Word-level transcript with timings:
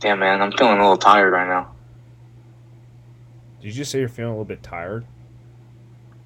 Damn, 0.00 0.20
man, 0.20 0.40
I'm 0.40 0.52
feeling 0.52 0.78
a 0.78 0.82
little 0.82 0.96
tired 0.96 1.32
right 1.32 1.48
now. 1.48 1.72
Did 3.60 3.68
you 3.68 3.72
just 3.72 3.90
say 3.90 3.98
you're 3.98 4.08
feeling 4.08 4.30
a 4.30 4.34
little 4.34 4.44
bit 4.44 4.62
tired? 4.62 5.04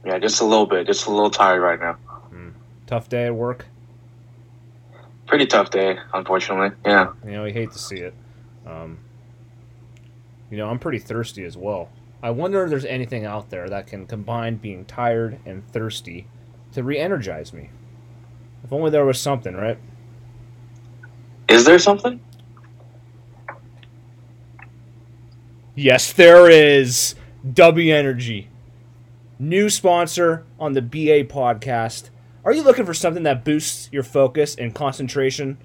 Yeah, 0.04 0.18
just 0.18 0.40
a 0.40 0.44
little 0.44 0.66
bit. 0.66 0.86
Just 0.86 1.06
a 1.06 1.10
little 1.10 1.30
tired 1.30 1.60
right 1.60 1.80
now. 1.80 1.96
Tough 2.92 3.08
day 3.08 3.24
at 3.24 3.34
work? 3.34 3.64
Pretty 5.26 5.46
tough 5.46 5.70
day, 5.70 5.96
unfortunately. 6.12 6.76
Yeah. 6.84 7.12
You 7.24 7.30
know, 7.30 7.44
you 7.46 7.52
hate 7.54 7.72
to 7.72 7.78
see 7.78 7.96
it. 7.96 8.12
Um, 8.66 8.98
you 10.50 10.58
know, 10.58 10.68
I'm 10.68 10.78
pretty 10.78 10.98
thirsty 10.98 11.44
as 11.44 11.56
well. 11.56 11.88
I 12.22 12.30
wonder 12.30 12.62
if 12.64 12.68
there's 12.68 12.84
anything 12.84 13.24
out 13.24 13.48
there 13.48 13.66
that 13.70 13.86
can 13.86 14.06
combine 14.06 14.56
being 14.56 14.84
tired 14.84 15.38
and 15.46 15.66
thirsty 15.72 16.26
to 16.72 16.82
re 16.82 16.98
energize 16.98 17.54
me. 17.54 17.70
If 18.62 18.74
only 18.74 18.90
there 18.90 19.06
was 19.06 19.18
something, 19.18 19.54
right? 19.54 19.78
Is 21.48 21.64
there 21.64 21.78
something? 21.78 22.20
Yes, 25.74 26.12
there 26.12 26.50
is. 26.50 27.14
W 27.50 27.94
Energy. 27.94 28.50
New 29.38 29.70
sponsor 29.70 30.44
on 30.60 30.74
the 30.74 30.82
BA 30.82 31.24
podcast. 31.24 32.10
Are 32.44 32.52
you 32.52 32.62
looking 32.62 32.84
for 32.84 32.92
something 32.92 33.22
that 33.22 33.42
boosts 33.42 33.88
your 33.90 34.02
focus 34.02 34.54
and 34.54 34.74
concentration? 34.74 35.56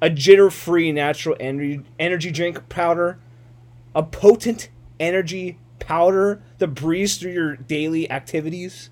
A 0.00 0.10
jitter 0.10 0.52
free 0.52 0.92
natural 0.92 1.34
energy, 1.40 2.30
drink 2.30 2.68
powder? 2.68 3.18
A 3.96 4.04
potent 4.04 4.68
energy 5.00 5.58
powder 5.80 6.40
that 6.58 6.68
breeze 6.68 7.16
through 7.16 7.32
your 7.32 7.56
daily 7.56 8.08
activities? 8.08 8.90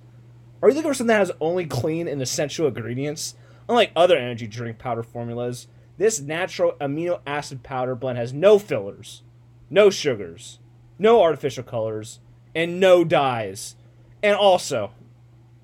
Are 0.61 0.69
you 0.69 0.75
looking 0.75 0.91
for 0.91 0.95
something 0.95 1.15
that 1.15 1.21
has 1.21 1.31
only 1.41 1.67
clean 1.67 2.09
and 2.09 2.21
essential 2.21 2.67
ingredients? 2.67 3.37
Unlike 3.69 3.93
other 3.95 4.17
energy 4.17 4.49
drink 4.49 4.79
powder 4.79 5.05
formulas, 5.05 5.69
this 5.97 6.21
natural 6.21 6.73
amino 6.81 7.21
acid 7.25 7.63
powder 7.63 7.95
blend 7.95 8.19
has 8.19 8.33
no 8.33 8.59
fillers, 8.59 9.23
no 9.71 9.91
sugars, 9.91 10.59
no 10.99 11.23
artificial 11.23 11.65
colors, 11.65 12.21
and 12.55 12.81
no 12.81 13.05
dyes. 13.05 13.77
And 14.23 14.37
also, 14.37 14.93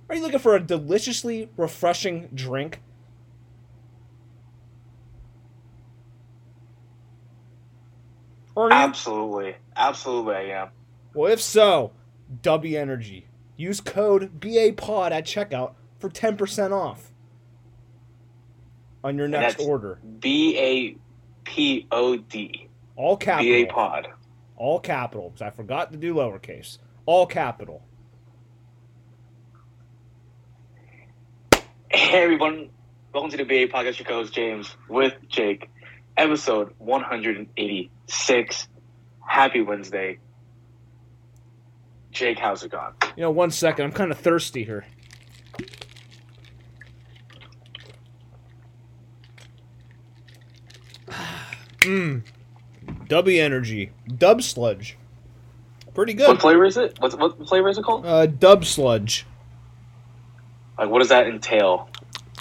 are 0.09 0.14
you 0.17 0.22
looking 0.22 0.39
for 0.39 0.55
a 0.55 0.61
deliciously 0.61 1.50
refreshing 1.56 2.28
drink? 2.34 2.83
Absolutely. 8.56 9.56
Absolutely, 9.77 10.34
I 10.34 10.62
am. 10.62 10.69
Well, 11.14 11.33
if 11.33 11.41
so, 11.41 11.92
W 12.42 12.78
Energy. 12.78 13.27
Use 13.56 13.81
code 13.81 14.41
BAPOD 14.41 15.12
at 15.12 15.25
checkout 15.25 15.75
for 15.98 16.09
10% 16.11 16.72
off 16.72 17.12
on 19.05 19.16
your 19.16 19.28
next 19.28 19.61
order. 19.61 19.98
B 20.20 20.59
A 20.59 20.97
P 21.44 21.87
O 21.91 22.16
D. 22.16 22.69
All 22.96 23.16
capital. 23.16 23.66
Pod. 23.66 24.08
All 24.56 24.78
capital, 24.78 25.30
because 25.30 25.42
I 25.42 25.50
forgot 25.50 25.92
to 25.92 25.98
do 25.98 26.14
lowercase. 26.14 26.78
All 27.06 27.26
capital. 27.26 27.82
Hey 31.90 32.22
everyone, 32.22 32.70
welcome 33.12 33.30
to 33.30 33.36
the 33.38 33.44
BA 33.44 33.72
Podcast. 33.72 33.98
Your 33.98 34.08
host 34.08 34.32
James 34.32 34.76
with 34.88 35.14
Jake, 35.28 35.70
episode 36.16 36.74
186. 36.78 38.68
Happy 39.26 39.62
Wednesday. 39.62 40.18
Jake, 42.10 42.38
how's 42.38 42.62
it 42.62 42.70
going? 42.70 42.92
You 43.16 43.22
know, 43.22 43.30
one 43.30 43.50
second. 43.50 43.86
I'm 43.86 43.92
kind 43.92 44.10
of 44.10 44.18
thirsty 44.18 44.64
here. 44.64 44.84
Mmm. 51.80 52.22
W 53.12 53.42
Energy. 53.42 53.91
Dub 54.16 54.41
Sludge. 54.42 54.96
Pretty 55.94 56.14
good. 56.14 56.28
What 56.28 56.41
flavor 56.41 56.64
is 56.64 56.78
it? 56.78 56.98
What 56.98 57.19
what 57.19 57.46
flavor 57.46 57.69
is 57.69 57.77
it 57.77 57.84
called? 57.84 58.06
Uh, 58.06 58.24
Dub 58.24 58.64
Sludge. 58.64 59.26
Like, 60.78 60.88
what 60.88 61.00
does 61.00 61.10
that 61.10 61.26
entail? 61.26 61.91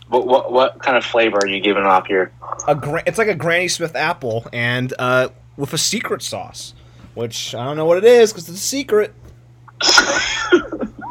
What 0.08 0.26
what 0.26 0.54
what 0.54 0.82
kind 0.82 0.96
of 0.96 1.04
flavor 1.04 1.40
are 1.42 1.48
you 1.48 1.60
giving 1.60 1.84
off 1.84 2.08
here? 2.08 2.32
A 2.70 2.76
gra- 2.76 3.04
it's 3.06 3.18
like 3.18 3.28
a 3.28 3.36
Granny 3.36 3.68
Smith 3.68 3.98
apple 3.98 4.48
and 4.54 4.94
uh, 4.98 5.28
with 5.58 5.74
a 5.74 5.78
secret 5.78 6.22
sauce, 6.22 6.74
which 7.16 7.54
I 7.54 7.66
don't 7.66 7.76
know 7.76 7.84
what 7.84 7.98
it 7.98 8.06
is 8.06 8.32
because 8.32 8.48
it's 8.48 8.58
a 8.58 8.62
secret. 8.62 9.14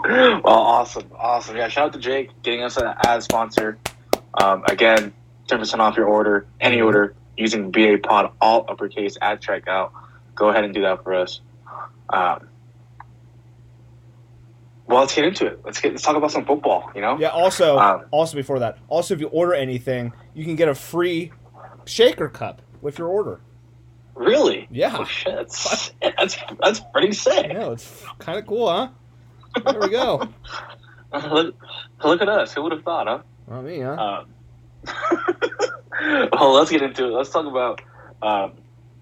well, 0.08 0.40
awesome, 0.46 1.10
awesome. 1.14 1.58
Yeah, 1.58 1.68
shout 1.68 1.88
out 1.88 1.92
to 1.92 1.98
Jake 1.98 2.30
getting 2.42 2.62
us 2.62 2.78
an 2.78 2.94
ad 3.04 3.22
sponsor. 3.22 3.76
Um, 4.40 4.64
again, 4.70 5.12
ten 5.48 5.58
percent 5.58 5.82
off 5.82 5.98
your 5.98 6.06
order, 6.06 6.46
any 6.62 6.80
order 6.80 7.14
using 7.40 7.70
BA 7.70 7.98
Pod 8.02 8.32
all 8.40 8.64
uppercase 8.68 9.16
at 9.20 9.40
checkout. 9.40 9.90
Go 10.34 10.48
ahead 10.50 10.64
and 10.64 10.72
do 10.74 10.82
that 10.82 11.02
for 11.02 11.14
us. 11.14 11.40
Um, 12.10 12.48
well, 14.86 15.00
let's 15.00 15.14
get 15.14 15.24
into 15.24 15.46
it. 15.46 15.60
Let's 15.64 15.80
get 15.80 15.92
let's 15.92 16.02
talk 16.02 16.16
about 16.16 16.30
some 16.32 16.44
football. 16.44 16.90
You 16.94 17.00
know, 17.00 17.18
Yeah. 17.18 17.28
Also, 17.28 17.78
Um, 17.78 18.04
also 18.10 18.36
before 18.36 18.58
that, 18.60 18.78
also 18.88 19.14
if 19.14 19.20
you 19.20 19.28
order 19.28 19.54
anything, 19.54 20.12
you 20.34 20.44
can 20.44 20.56
get 20.56 20.68
a 20.68 20.74
free 20.74 21.32
shaker 21.84 22.28
cup 22.28 22.62
with 22.82 22.98
your 22.98 23.08
order. 23.08 23.40
really? 24.14 24.66
Yeah. 24.70 24.96
Oh, 24.98 25.04
shit, 25.04 25.34
that's 25.34 25.92
that's 26.00 26.36
that's 26.60 26.80
pretty 26.92 27.12
sick. 27.12 27.52
Know 27.52 27.72
it's 27.72 28.04
kind 28.18 28.38
of 28.38 28.46
cool, 28.46 28.68
huh? 28.68 28.88
There 29.64 29.80
we 29.80 29.88
go. 29.90 30.28
look, 31.30 31.54
look 32.04 32.20
at 32.22 32.28
us. 32.28 32.52
Who 32.54 32.62
would 32.64 32.72
have 32.72 32.82
thought, 32.82 33.06
huh? 33.06 33.18
Not 33.48 33.64
me, 33.64 33.80
huh? 33.80 33.92
Um, 33.92 34.26
well, 36.32 36.52
let's 36.52 36.70
get 36.70 36.82
into 36.82 37.06
it. 37.06 37.10
Let's 37.10 37.30
talk 37.30 37.46
about. 37.46 37.80
Um, 38.22 38.52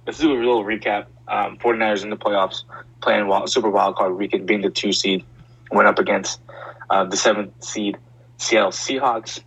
let's 0.06 0.18
do 0.18 0.32
a 0.32 0.34
little 0.34 0.64
recap. 0.64 1.06
Um, 1.26 1.58
49ers 1.58 2.02
in 2.02 2.10
the 2.10 2.16
playoffs, 2.16 2.64
playing 3.02 3.26
wild, 3.26 3.50
Super 3.50 3.68
Wild 3.70 3.96
Card 3.96 4.16
Weekend, 4.16 4.46
being 4.46 4.62
the 4.62 4.70
two 4.70 4.92
seed, 4.92 5.24
went 5.70 5.86
up 5.86 5.98
against 5.98 6.40
uh, 6.88 7.04
the 7.04 7.16
seventh 7.16 7.62
seed 7.62 7.98
Seattle 8.38 8.70
Seahawks. 8.70 9.40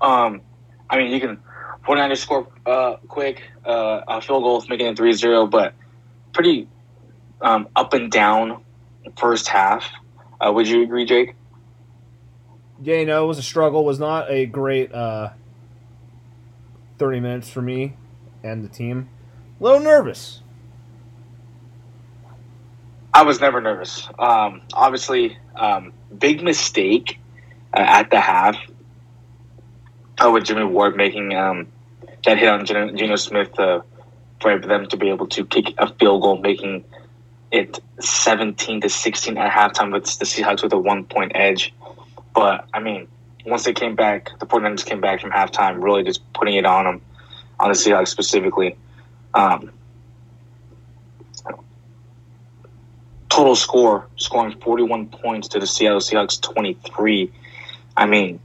Um, 0.00 0.42
I 0.90 0.98
mean, 0.98 1.10
you 1.10 1.20
can 1.20 1.40
49ers 1.86 2.18
score 2.18 2.48
uh, 2.66 2.96
quick, 3.08 3.42
uh, 3.64 4.02
a 4.06 4.20
field 4.20 4.42
goal, 4.42 4.62
making 4.68 4.86
it 4.86 4.96
3-0, 4.96 5.50
but 5.50 5.74
pretty 6.32 6.68
um, 7.40 7.68
up 7.74 7.94
and 7.94 8.10
down 8.10 8.62
first 9.16 9.48
half. 9.48 9.90
Uh, 10.40 10.52
would 10.52 10.68
you 10.68 10.82
agree, 10.82 11.06
Jake? 11.06 11.34
yeah, 12.82 12.96
you 12.96 13.06
know, 13.06 13.24
it 13.24 13.26
was 13.26 13.38
a 13.38 13.42
struggle. 13.42 13.80
It 13.80 13.86
was 13.86 13.98
not 13.98 14.30
a 14.30 14.46
great 14.46 14.92
uh, 14.92 15.30
thirty 16.98 17.20
minutes 17.20 17.50
for 17.50 17.62
me 17.62 17.96
and 18.42 18.64
the 18.64 18.68
team. 18.68 19.08
A 19.60 19.64
little 19.64 19.80
nervous. 19.80 20.42
I 23.12 23.22
was 23.22 23.40
never 23.40 23.60
nervous. 23.60 24.08
Um, 24.18 24.62
obviously, 24.72 25.38
um, 25.54 25.92
big 26.16 26.42
mistake 26.42 27.18
uh, 27.72 27.80
at 27.80 28.10
the 28.10 28.18
half 28.18 28.56
uh, 30.18 30.30
with 30.30 30.44
Jimmy 30.44 30.64
Ward 30.64 30.96
making 30.96 31.34
um, 31.34 31.68
that 32.24 32.38
hit 32.38 32.48
on 32.48 32.64
Geno, 32.64 32.90
Geno 32.92 33.16
Smith 33.16 33.58
uh, 33.58 33.80
for 34.40 34.58
them 34.58 34.86
to 34.88 34.96
be 34.96 35.10
able 35.10 35.28
to 35.28 35.44
kick 35.44 35.74
a 35.78 35.92
field 35.94 36.22
goal, 36.22 36.38
making 36.38 36.84
it 37.52 37.78
17 38.00 38.80
to 38.80 38.88
16 38.88 39.38
at 39.38 39.52
halftime 39.52 39.92
with 39.92 40.18
the 40.18 40.24
Seahawks 40.24 40.62
with 40.62 40.72
a 40.72 40.78
one 40.78 41.04
point 41.04 41.32
edge. 41.34 41.72
But, 42.34 42.66
I 42.74 42.80
mean, 42.80 43.06
once 43.44 43.64
they 43.64 43.72
came 43.72 43.94
back, 43.94 44.30
the 44.38 44.46
49ers 44.46 44.84
came 44.84 45.00
back 45.00 45.20
from 45.20 45.30
halftime, 45.30 45.82
really 45.82 46.02
just 46.02 46.20
putting 46.32 46.54
it 46.54 46.64
on 46.64 46.84
them, 46.84 47.02
on 47.60 47.68
the 47.68 47.74
Seahawks 47.74 48.08
specifically. 48.08 48.76
Um, 49.34 49.70
total 53.28 53.56
score, 53.56 54.06
scoring 54.16 54.58
41 54.60 55.08
points 55.08 55.48
to 55.48 55.58
the 55.58 55.66
Seattle 55.66 55.98
Seahawks 55.98 56.40
23. 56.40 57.32
I 57.96 58.06
mean, 58.06 58.40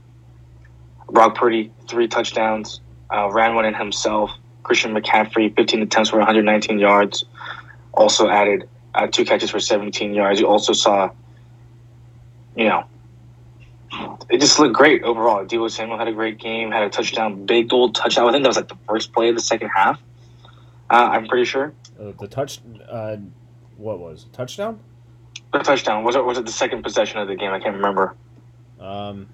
Brock 1.08 1.36
Purdy, 1.36 1.72
three 1.88 2.08
touchdowns, 2.08 2.80
uh, 3.12 3.30
ran 3.30 3.54
one 3.54 3.64
in 3.64 3.74
himself. 3.74 4.30
Christian 4.62 4.94
McCaffrey, 4.94 5.54
15 5.54 5.82
attempts 5.82 6.10
for 6.10 6.18
119 6.18 6.78
yards. 6.78 7.24
Also 7.92 8.28
added 8.28 8.68
uh, 8.94 9.06
two 9.06 9.24
catches 9.24 9.50
for 9.50 9.60
17 9.60 10.12
yards. 10.12 10.40
You 10.40 10.46
also 10.46 10.72
saw, 10.72 11.10
you 12.56 12.68
know, 12.68 12.84
it 14.30 14.40
just 14.40 14.58
looked 14.58 14.74
great 14.74 15.02
overall. 15.02 15.44
Deebo 15.44 15.70
Samuel 15.70 15.98
had 15.98 16.08
a 16.08 16.12
great 16.12 16.38
game, 16.38 16.70
had 16.70 16.82
a 16.82 16.90
touchdown, 16.90 17.46
big 17.46 17.72
old 17.72 17.94
touchdown. 17.94 18.28
I 18.28 18.32
think 18.32 18.44
that 18.44 18.48
was 18.48 18.56
like 18.56 18.68
the 18.68 18.78
first 18.88 19.12
play 19.12 19.28
of 19.28 19.34
the 19.34 19.40
second 19.42 19.70
half. 19.74 20.00
Uh, 20.88 21.10
I'm 21.12 21.26
pretty 21.26 21.44
sure. 21.44 21.72
Uh, 21.98 22.12
the 22.18 22.28
touch, 22.28 22.60
uh, 22.88 23.16
what 23.76 23.98
was 23.98 24.24
it? 24.24 24.32
touchdown? 24.32 24.80
The 25.52 25.58
touchdown 25.60 26.04
was 26.04 26.16
it? 26.16 26.24
Was 26.24 26.38
it 26.38 26.46
the 26.46 26.52
second 26.52 26.82
possession 26.82 27.18
of 27.18 27.28
the 27.28 27.34
game? 27.34 27.50
I 27.52 27.58
can't 27.60 27.76
remember. 27.76 28.14
Um, 28.78 29.28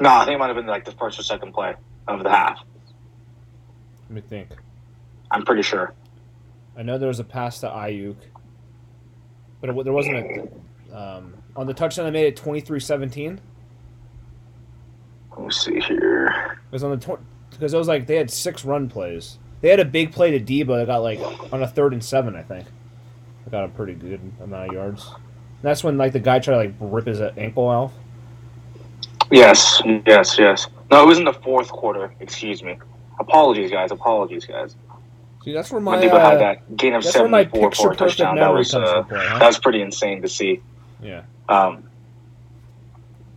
No, 0.00 0.10
I 0.10 0.24
think 0.24 0.36
it 0.36 0.38
might 0.38 0.48
have 0.48 0.56
been 0.56 0.66
like 0.66 0.84
the 0.84 0.92
first 0.92 1.18
or 1.18 1.22
second 1.22 1.52
play 1.52 1.74
of 2.08 2.22
the 2.22 2.30
half. 2.30 2.58
let 4.08 4.14
me 4.14 4.20
think. 4.20 4.48
I'm 5.30 5.44
pretty 5.44 5.62
sure. 5.62 5.94
I 6.76 6.82
know 6.82 6.98
there 6.98 7.08
was 7.08 7.20
a 7.20 7.24
pass 7.24 7.60
to 7.60 7.68
Aiyuk, 7.68 8.16
but 9.60 9.70
it, 9.70 9.84
there 9.84 9.92
wasn't 9.92 10.16
a 10.16 10.48
um, 10.96 11.34
on 11.56 11.66
the 11.66 11.74
touchdown. 11.74 12.04
They 12.06 12.10
made 12.10 12.26
it 12.26 12.36
23-17. 12.36 13.38
Let 15.36 15.46
me 15.46 15.50
see 15.50 15.80
here. 15.80 16.58
It 16.66 16.72
was 16.72 16.84
on 16.84 16.98
the 16.98 17.18
because 17.50 17.74
it 17.74 17.78
was 17.78 17.88
like 17.88 18.06
they 18.06 18.16
had 18.16 18.30
six 18.30 18.64
run 18.64 18.88
plays, 18.88 19.38
They 19.60 19.68
had 19.68 19.80
a 19.80 19.84
big 19.84 20.12
play 20.12 20.36
to 20.36 20.40
Deebo 20.40 20.78
that 20.78 20.86
got 20.86 20.98
like 20.98 21.20
on 21.52 21.62
a 21.62 21.68
third 21.68 21.92
and 21.92 22.02
seven, 22.02 22.34
I 22.36 22.42
think. 22.42 22.66
Got 23.50 23.64
a 23.64 23.68
pretty 23.68 23.94
good 23.94 24.20
amount 24.42 24.68
of 24.68 24.74
yards. 24.74 25.08
And 25.08 25.62
that's 25.62 25.84
when 25.84 25.98
like 25.98 26.12
the 26.12 26.20
guy 26.20 26.38
tried 26.38 26.54
to 26.54 26.58
like 26.58 26.74
rip 26.80 27.06
his 27.06 27.20
ankle 27.20 27.64
off. 27.64 27.92
Yes, 29.30 29.82
yes, 30.06 30.38
yes. 30.38 30.68
No, 30.90 31.02
it 31.02 31.06
was 31.06 31.18
in 31.18 31.24
the 31.24 31.32
fourth 31.32 31.68
quarter. 31.68 32.12
Excuse 32.20 32.62
me. 32.62 32.78
Apologies, 33.18 33.70
guys. 33.70 33.90
Apologies, 33.90 34.44
guys. 34.44 34.76
See, 35.44 35.52
that's 35.52 35.70
where 35.72 35.80
my 35.80 35.98
when 35.98 36.08
Deebo 36.08 36.14
uh, 36.14 36.30
had 36.30 36.40
that 36.40 36.76
gain 36.76 36.94
of 36.94 37.02
that's 37.02 37.16
where 37.16 37.28
my 37.28 37.44
74 37.44 37.72
for 37.72 37.92
a 37.92 37.96
touchdown. 37.96 38.36
That 38.36 38.52
was 38.52 38.74
uh, 38.74 39.02
play, 39.02 39.18
huh? 39.20 39.38
that 39.38 39.46
was 39.46 39.58
pretty 39.58 39.82
insane 39.82 40.22
to 40.22 40.28
see. 40.28 40.60
yeah. 41.02 41.22
Um, 41.48 41.84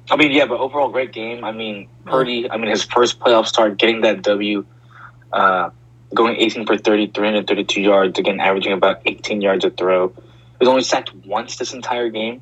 I 0.10 0.18
mean, 0.18 0.32
yeah, 0.32 0.46
but 0.46 0.60
overall, 0.60 0.90
great 0.90 1.12
game. 1.12 1.44
I 1.44 1.52
mean, 1.52 1.88
Purdy. 2.06 2.50
I 2.50 2.58
mean, 2.58 2.70
his 2.70 2.84
first 2.84 3.20
playoff 3.20 3.48
start, 3.48 3.78
getting 3.78 4.02
that 4.02 4.22
W, 4.22 4.66
uh, 5.34 5.72
going 6.14 6.36
18 6.38 6.66
for 6.66 6.78
30, 6.78 7.08
332 7.08 7.82
yards, 7.82 8.20
again 8.20 8.40
averaging 8.40 8.74
about 8.74 9.02
18 9.06 9.42
yards 9.42 9.66
a 9.66 9.72
throw. 9.72 10.10
He 10.10 10.60
was 10.60 10.70
only 10.70 10.84
sacked 10.84 11.14
once 11.14 11.58
this 11.58 11.74
entire 11.74 12.10
game. 12.10 12.42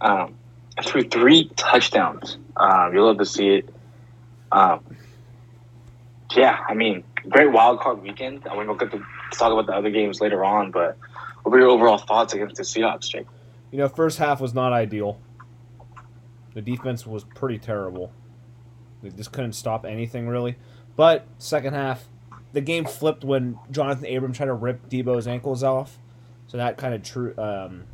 Um, 0.00 0.36
threw 0.84 1.02
three 1.02 1.50
touchdowns. 1.56 2.38
Um, 2.56 2.94
you'll 2.94 3.06
love 3.06 3.18
to 3.18 3.26
see 3.26 3.48
it. 3.48 3.68
Um, 4.52 4.96
yeah, 6.34 6.58
I 6.68 6.74
mean, 6.74 7.02
great 7.28 7.50
wild 7.50 7.80
card 7.80 8.02
weekend. 8.02 8.46
I 8.48 8.56
mean, 8.56 8.66
we'll 8.66 8.76
get 8.76 8.90
to 8.92 9.02
talk 9.32 9.52
about 9.52 9.66
the 9.66 9.72
other 9.72 9.90
games 9.90 10.20
later 10.20 10.44
on, 10.44 10.70
but 10.70 10.96
what 11.42 11.52
were 11.52 11.58
your 11.58 11.70
overall 11.70 11.98
thoughts 11.98 12.34
against 12.34 12.56
the 12.56 12.62
Seahawks, 12.62 13.08
Jake? 13.08 13.26
You 13.70 13.78
know, 13.78 13.88
first 13.88 14.18
half 14.18 14.40
was 14.40 14.54
not 14.54 14.72
ideal. 14.72 15.18
The 16.56 16.62
defense 16.62 17.06
was 17.06 17.22
pretty 17.22 17.58
terrible. 17.58 18.12
They 19.02 19.10
just 19.10 19.30
couldn't 19.30 19.52
stop 19.52 19.84
anything 19.84 20.26
really. 20.26 20.56
But 20.96 21.26
second 21.36 21.74
half, 21.74 22.08
the 22.54 22.62
game 22.62 22.86
flipped 22.86 23.24
when 23.24 23.58
Jonathan 23.70 24.06
Abram 24.16 24.32
tried 24.32 24.46
to 24.46 24.54
rip 24.54 24.88
Deebo's 24.88 25.28
ankles 25.28 25.62
off. 25.62 25.98
So 26.46 26.56
that 26.56 26.78
kind 26.78 26.94
of 26.94 27.02
true. 27.02 27.34
Um, 27.36 27.84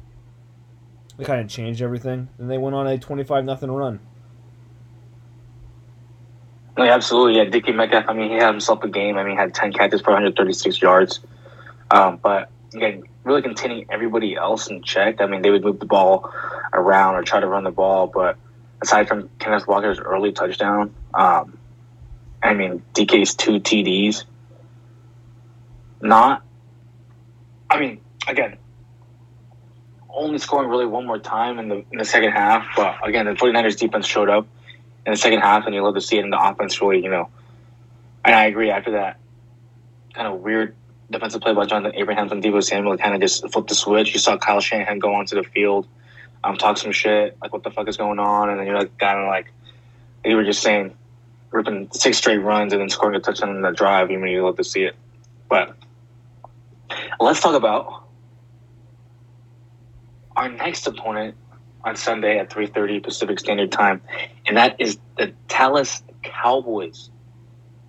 kind 1.25 1.41
of 1.41 1.49
changed 1.49 1.83
everything. 1.83 2.29
And 2.39 2.49
they 2.49 2.57
went 2.57 2.77
on 2.77 2.87
a 2.87 2.99
twenty-five 2.99 3.45
nothing 3.45 3.69
run. 3.69 3.99
No, 6.79 6.85
yeah, 6.85 6.95
absolutely. 6.95 7.39
Yeah, 7.39 7.47
Dickie 7.47 7.73
Metcalf. 7.73 8.05
I 8.07 8.13
mean, 8.13 8.31
he 8.31 8.37
had 8.37 8.53
himself 8.53 8.85
a 8.85 8.89
game. 8.89 9.19
I 9.19 9.25
mean, 9.25 9.33
he 9.33 9.39
had 9.39 9.55
ten 9.55 9.73
catches 9.73 10.03
for 10.03 10.13
136 10.13 10.81
yards. 10.81 11.19
Um, 11.91 12.21
but 12.23 12.49
again, 12.73 13.03
really 13.25 13.43
containing 13.43 13.87
everybody 13.91 14.37
else 14.37 14.69
in 14.69 14.85
check. 14.85 15.21
I 15.21 15.27
mean, 15.27 15.43
they 15.43 15.51
would 15.51 15.65
move 15.65 15.81
the 15.81 15.87
ball 15.87 16.33
around 16.73 17.17
or 17.17 17.23
try 17.23 17.41
to 17.41 17.49
run 17.49 17.65
the 17.65 17.73
ball, 17.73 18.07
but 18.07 18.39
aside 18.83 19.09
from 19.09 19.31
Kenneth 19.39 19.67
Walker's 19.67 19.99
early 19.99 20.33
touchdown, 20.33 20.93
um, 21.15 21.59
I 22.43 22.55
mean, 22.55 22.83
DK's 22.93 23.35
two 23.35 23.61
TDs, 23.61 24.25
not. 26.01 26.43
I 27.71 27.79
mean, 27.79 28.01
again, 28.27 28.59
only 30.11 30.39
scoring 30.39 30.69
really 30.69 30.85
one 30.85 31.07
more 31.07 31.19
time 31.19 31.59
in 31.59 31.69
the 31.69 31.85
in 31.91 31.99
the 31.99 32.05
second 32.05 32.33
half, 32.33 32.67
but 32.77 32.97
again, 33.07 33.27
the 33.27 33.33
49ers 33.33 33.79
defense 33.79 34.07
showed 34.07 34.29
up 34.29 34.47
in 35.07 35.13
the 35.13 35.17
second 35.17 35.41
half, 35.41 35.65
and 35.65 35.75
you 35.75 35.83
love 35.83 35.95
to 35.95 36.01
see 36.01 36.19
it 36.19 36.25
in 36.25 36.31
the 36.31 36.43
offense 36.43 36.83
really, 36.83 37.03
you 37.03 37.09
know. 37.09 37.31
And 38.25 38.35
I 38.35 38.45
agree 38.47 38.71
after 38.71 38.93
that 38.93 39.19
kind 40.13 40.27
of 40.27 40.41
weird 40.41 40.75
defensive 41.11 41.41
play 41.41 41.55
by 41.55 41.67
Jonathan 41.67 41.99
Abraham 41.99 42.31
and 42.31 42.43
Deebo 42.43 42.63
Samuel 42.63 42.97
kind 42.97 43.15
of 43.15 43.21
just 43.21 43.49
flipped 43.51 43.69
the 43.69 43.75
switch. 43.75 44.13
You 44.13 44.19
saw 44.19 44.37
Kyle 44.37 44.61
Shanahan 44.61 44.99
go 44.99 45.15
onto 45.15 45.37
the 45.37 45.43
field, 45.43 45.87
um, 46.45 46.57
talk 46.57 46.77
some 46.77 46.93
shit, 46.93 47.37
like 47.41 47.53
what 47.53 47.63
the 47.63 47.71
fuck 47.71 47.89
is 47.89 47.97
going 47.97 48.19
on, 48.19 48.51
and 48.51 48.59
then 48.59 48.67
you're 48.67 48.79
like 48.79 48.97
kind 48.99 49.21
of 49.21 49.29
like 49.29 49.53
you 50.25 50.37
were 50.37 50.45
just 50.45 50.63
saying, 50.63 50.95
ripping 51.51 51.89
six 51.93 52.19
straight 52.19 52.39
runs 52.39 52.73
and 52.73 52.81
then 52.81 52.89
scoring 52.89 53.17
a 53.17 53.21
touchdown 53.21 53.55
in 53.55 53.63
the 53.63 53.71
drive. 53.71 54.11
You 54.11 54.19
mean 54.19 54.33
you 54.33 54.45
love 54.45 54.57
to 54.57 54.65
see 54.65 54.83
it, 54.83 54.97
but 55.49 55.77
let's 57.21 57.41
talk 57.41 57.55
about 57.55 58.05
our 60.35 60.49
next 60.49 60.87
opponent 60.87 61.37
on 61.85 61.97
Sunday 61.97 62.39
at 62.39 62.51
3:30 62.51 63.03
Pacific 63.03 63.39
Standard 63.39 63.71
Time, 63.71 64.01
and 64.47 64.57
that 64.57 64.77
is 64.81 64.99
the 65.17 65.33
Dallas 65.49 66.03
Cowboys. 66.23 67.11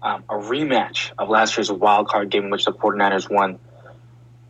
Um, 0.02 0.26
a 0.30 0.34
rematch 0.34 1.12
of 1.18 1.30
last 1.30 1.58
year's 1.58 1.72
wild 1.72 2.10
card 2.10 2.30
game 2.30 2.44
in 2.44 2.50
which 2.50 2.66
the 2.66 2.74
49ers 2.74 3.30
won 3.30 3.58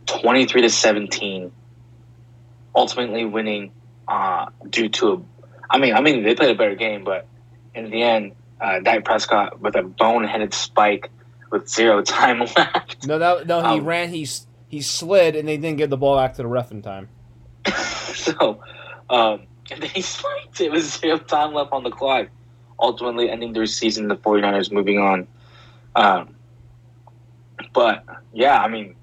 23 0.06 0.62
to 0.62 0.68
17, 0.68 1.52
ultimately 2.74 3.24
winning 3.24 3.70
uh, 4.08 4.46
due 4.68 4.88
to 4.88 5.12
a, 5.12 5.20
I 5.70 5.78
mean, 5.78 5.94
I 5.94 6.00
mean 6.00 6.22
they 6.22 6.34
played 6.34 6.50
a 6.50 6.58
better 6.58 6.74
game, 6.74 7.04
but 7.04 7.26
in 7.74 7.90
the 7.90 8.02
end, 8.02 8.32
uh, 8.60 8.80
Dak 8.80 9.04
Prescott 9.04 9.60
with 9.60 9.74
a 9.76 9.82
boneheaded 9.82 10.52
spike 10.54 11.10
with 11.50 11.68
zero 11.68 12.02
time 12.16 12.40
left. 12.40 13.06
No, 13.06 13.18
that 13.18 13.46
no, 13.46 13.60
he 13.60 13.78
Um, 13.80 13.84
ran. 13.84 14.08
He 14.10 14.26
he 14.68 14.82
slid, 14.82 15.36
and 15.36 15.46
they 15.48 15.56
didn't 15.56 15.78
get 15.78 15.90
the 15.90 15.96
ball 15.96 16.16
back 16.16 16.34
to 16.34 16.42
the 16.42 16.48
ref 16.48 16.70
in 16.70 16.82
time. 16.82 17.08
so, 18.14 18.60
um, 19.10 19.42
and 19.70 19.82
then 19.82 19.90
he 19.90 20.02
spiked 20.02 20.60
it 20.60 20.70
with 20.72 20.84
zero 20.84 21.18
time 21.18 21.54
left 21.54 21.72
on 21.72 21.82
the 21.84 21.90
clock, 21.90 22.28
ultimately 22.78 23.30
ending 23.30 23.52
their 23.52 23.66
season. 23.66 24.08
The 24.08 24.16
49ers 24.16 24.70
moving 24.72 24.98
on. 24.98 25.26
Um, 25.96 26.34
but 27.72 28.04
yeah, 28.32 28.60
I 28.60 28.68
mean, 28.68 28.94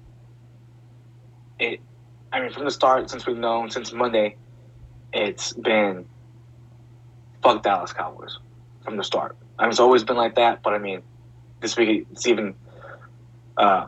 it. 1.58 1.80
I 2.32 2.40
mean, 2.40 2.50
from 2.52 2.64
the 2.64 2.70
start, 2.70 3.10
since 3.10 3.26
we've 3.26 3.36
known 3.36 3.70
since 3.70 3.92
Monday, 3.92 4.36
it's 5.12 5.52
been 5.52 6.06
fuck 7.42 7.62
Dallas 7.62 7.92
Cowboys 7.92 8.38
from 8.84 8.96
the 8.96 9.04
start. 9.04 9.36
I 9.58 9.64
mean, 9.64 9.70
it's 9.70 9.80
always 9.80 10.04
been 10.04 10.16
like 10.16 10.36
that, 10.36 10.62
but 10.62 10.74
I 10.74 10.78
mean, 10.78 11.02
this 11.60 11.76
week 11.76 12.06
it's 12.10 12.26
even. 12.26 12.54
Uh, 13.56 13.86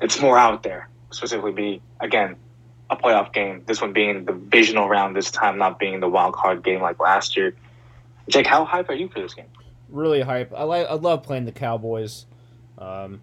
it's 0.00 0.20
more 0.20 0.38
out 0.38 0.62
there, 0.62 0.88
specifically 1.10 1.52
be 1.52 1.82
again 2.00 2.36
a 2.88 2.96
playoff 2.96 3.32
game. 3.32 3.62
This 3.66 3.80
one 3.80 3.92
being 3.92 4.24
the 4.24 4.32
divisional 4.32 4.88
round 4.88 5.14
this 5.14 5.30
time, 5.30 5.58
not 5.58 5.78
being 5.78 6.00
the 6.00 6.08
wild 6.08 6.34
card 6.34 6.64
game 6.64 6.80
like 6.80 6.98
last 6.98 7.36
year. 7.36 7.54
Jake, 8.28 8.46
how 8.46 8.64
hype 8.64 8.88
are 8.88 8.94
you 8.94 9.08
for 9.08 9.20
this 9.20 9.34
game? 9.34 9.46
Really 9.88 10.20
hype. 10.22 10.52
I 10.56 10.64
like. 10.64 10.86
I 10.88 10.94
love 10.94 11.22
playing 11.22 11.44
the 11.44 11.52
Cowboys. 11.52 12.26
Um, 12.78 13.20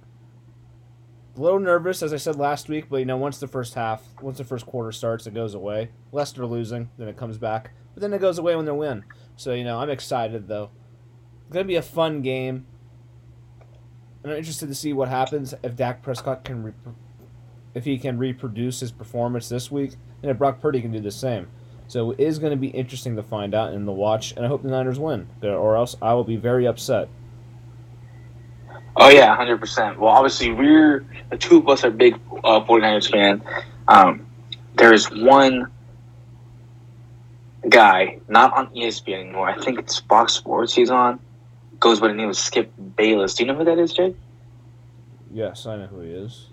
a 1.38 1.42
little 1.42 1.60
nervous, 1.60 2.02
as 2.02 2.14
I 2.14 2.18
said 2.18 2.36
last 2.36 2.70
week, 2.70 2.90
but 2.90 2.98
you 2.98 3.06
know, 3.06 3.18
once 3.18 3.38
the 3.40 3.48
first 3.48 3.74
half, 3.76 4.04
once 4.22 4.38
the 4.38 4.44
first 4.44 4.66
quarter 4.66 4.92
starts, 4.92 5.28
it 5.28 5.34
goes 5.34 5.54
away. 5.54 5.90
Leicester 6.12 6.46
losing, 6.46 6.90
then 6.98 7.08
it 7.08 7.18
comes 7.18 7.38
back, 7.38 7.72
but 7.94 8.02
then 8.02 8.14
it 8.14 8.22
goes 8.22 8.38
away 8.38 8.56
when 8.56 8.66
they 8.66 8.72
win. 8.72 9.04
So 9.36 9.54
you 9.54 9.64
know, 9.64 9.80
I'm 9.80 9.90
excited 9.90 10.48
though. 10.48 10.70
It's 11.46 11.54
gonna 11.54 11.66
be 11.66 11.76
a 11.76 11.82
fun 11.82 12.22
game, 12.22 12.66
and 14.24 14.32
I'm 14.32 14.38
interested 14.38 14.68
to 14.68 14.76
see 14.76 14.94
what 14.94 15.10
happens 15.10 15.54
if 15.64 15.76
Dak 15.76 16.02
Prescott 16.02 16.44
can, 16.44 16.64
re- 16.64 16.74
if 17.74 17.86
he 17.86 17.98
can 17.98 18.18
reproduce 18.18 18.80
his 18.80 18.92
performance 18.92 19.50
this 19.50 19.72
week, 19.72 19.94
and 20.22 20.32
if 20.32 20.38
Brock 20.38 20.60
Purdy 20.60 20.82
can 20.82 20.92
do 20.92 21.00
the 21.00 21.12
same. 21.12 21.48
So 21.88 22.12
it 22.12 22.20
is 22.20 22.38
going 22.38 22.52
to 22.52 22.58
be 22.58 22.68
interesting 22.68 23.16
to 23.16 23.24
find 23.24 23.56
out 23.56 23.74
in 23.74 23.86
the 23.86 23.94
watch, 23.94 24.34
and 24.36 24.44
I 24.44 24.50
hope 24.50 24.62
the 24.62 24.70
Niners 24.70 25.00
win, 25.00 25.30
or 25.42 25.78
else 25.78 25.96
I 26.02 26.14
will 26.14 26.26
be 26.26 26.36
very 26.36 26.68
upset. 26.68 27.08
Oh 29.00 29.10
yeah, 29.10 29.36
hundred 29.36 29.60
percent. 29.60 30.00
Well, 30.00 30.12
obviously 30.12 30.52
we're 30.52 31.06
the 31.30 31.38
two 31.38 31.58
of 31.58 31.70
us 31.70 31.84
are 31.84 31.92
big 31.92 32.16
uh, 32.44 32.62
49ers 32.66 33.12
fan. 33.12 33.44
Um, 33.88 34.26
there 34.76 34.92
is 34.92 35.12
one 35.12 35.72
guy 37.68 38.20
not 38.28 38.54
on 38.54 38.74
ESPN 38.74 39.22
anymore. 39.22 39.50
I 39.50 39.64
think 39.64 39.78
it's 39.80 40.00
Fox 40.00 40.34
Sports. 40.34 40.74
He's 40.74 40.90
on. 40.90 41.20
Goes 41.80 42.00
by 42.00 42.08
the 42.08 42.16
name 42.16 42.30
of 42.30 42.36
Skip 42.36 42.72
Bayless. 42.96 43.36
Do 43.36 43.44
you 43.44 43.52
know 43.52 43.58
who 43.58 43.66
that 43.66 43.78
is, 43.78 43.94
Jake? 43.94 44.16
Yes, 45.32 45.68
I 45.68 45.76
know 45.78 45.86
who 45.86 46.02
he 46.02 46.10
is. 46.10 46.48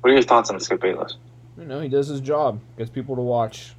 What 0.00 0.10
are 0.10 0.14
your 0.14 0.22
thoughts 0.22 0.50
on 0.50 0.58
Skip 0.58 0.80
Bayless? 0.80 1.16
You 1.56 1.64
know, 1.64 1.80
he 1.80 1.88
does 1.88 2.08
his 2.08 2.20
job, 2.20 2.60
gets 2.76 2.90
people 2.90 3.14
to 3.14 3.22
watch, 3.22 3.74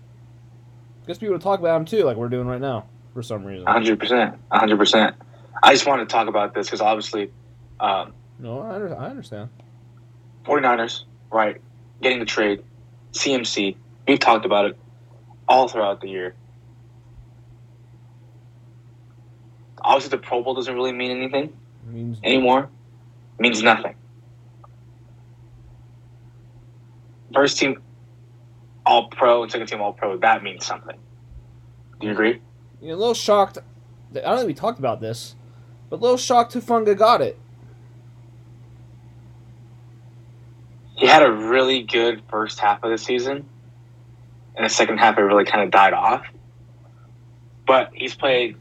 gets 1.05 1.19
people 1.19 1.37
to 1.37 1.43
talk 1.43 1.59
about 1.59 1.75
him 1.75 1.85
too, 1.85 2.03
like 2.03 2.15
we're 2.15 2.29
doing 2.29 2.47
right 2.47 2.61
now, 2.61 2.85
for 3.13 3.21
some 3.21 3.43
reason. 3.43 3.67
hundred 3.67 3.99
percent, 3.99 4.35
hundred 4.49 4.77
percent. 4.77 5.15
I 5.63 5.73
just 5.73 5.85
wanted 5.87 6.07
to 6.09 6.13
talk 6.13 6.27
about 6.27 6.53
this 6.53 6.67
because 6.67 6.81
obviously, 6.81 7.31
um, 7.79 8.13
No, 8.39 8.59
I, 8.61 8.75
I 8.77 9.09
understand. 9.09 9.49
49ers, 10.45 11.03
right, 11.31 11.59
getting 12.01 12.19
the 12.19 12.25
trade, 12.25 12.63
CMC. 13.13 13.75
We've 14.07 14.19
talked 14.19 14.45
about 14.45 14.65
it 14.65 14.77
all 15.47 15.67
throughout 15.67 16.01
the 16.01 16.09
year. 16.09 16.35
Obviously, 19.81 20.09
the 20.17 20.23
Pro 20.23 20.43
Bowl 20.43 20.53
doesn't 20.55 20.73
really 20.73 20.91
mean 20.91 21.11
anything 21.11 21.53
means 21.87 22.19
anymore. 22.23 22.69
It 23.37 23.41
means 23.41 23.61
nothing. 23.61 23.95
First 27.33 27.57
team 27.57 27.81
All 28.85 29.07
Pro 29.09 29.43
and 29.43 29.51
second 29.51 29.67
team 29.67 29.81
All 29.81 29.93
Pro, 29.93 30.17
that 30.17 30.43
means 30.43 30.65
something. 30.65 30.97
Do 31.99 32.07
you 32.07 32.13
agree? 32.13 32.41
you 32.81 32.89
know, 32.89 32.95
a 32.95 32.97
little 32.97 33.13
shocked. 33.13 33.57
I 34.15 34.19
don't 34.19 34.37
think 34.37 34.47
we 34.47 34.53
talked 34.53 34.79
about 34.79 35.01
this, 35.01 35.35
but 35.89 36.01
little 36.01 36.17
shocked 36.17 36.53
Hufanga 36.53 36.97
got 36.97 37.21
it. 37.21 37.37
He 40.95 41.07
had 41.07 41.23
a 41.23 41.31
really 41.31 41.83
good 41.83 42.23
first 42.29 42.59
half 42.59 42.83
of 42.83 42.89
the 42.89 42.97
season. 42.97 43.45
In 44.57 44.63
the 44.63 44.69
second 44.69 44.97
half, 44.97 45.17
it 45.17 45.21
really 45.21 45.43
kind 45.43 45.63
of 45.63 45.71
died 45.71 45.93
off. 45.93 46.25
But 47.67 47.91
he's 47.93 48.15
played 48.15 48.55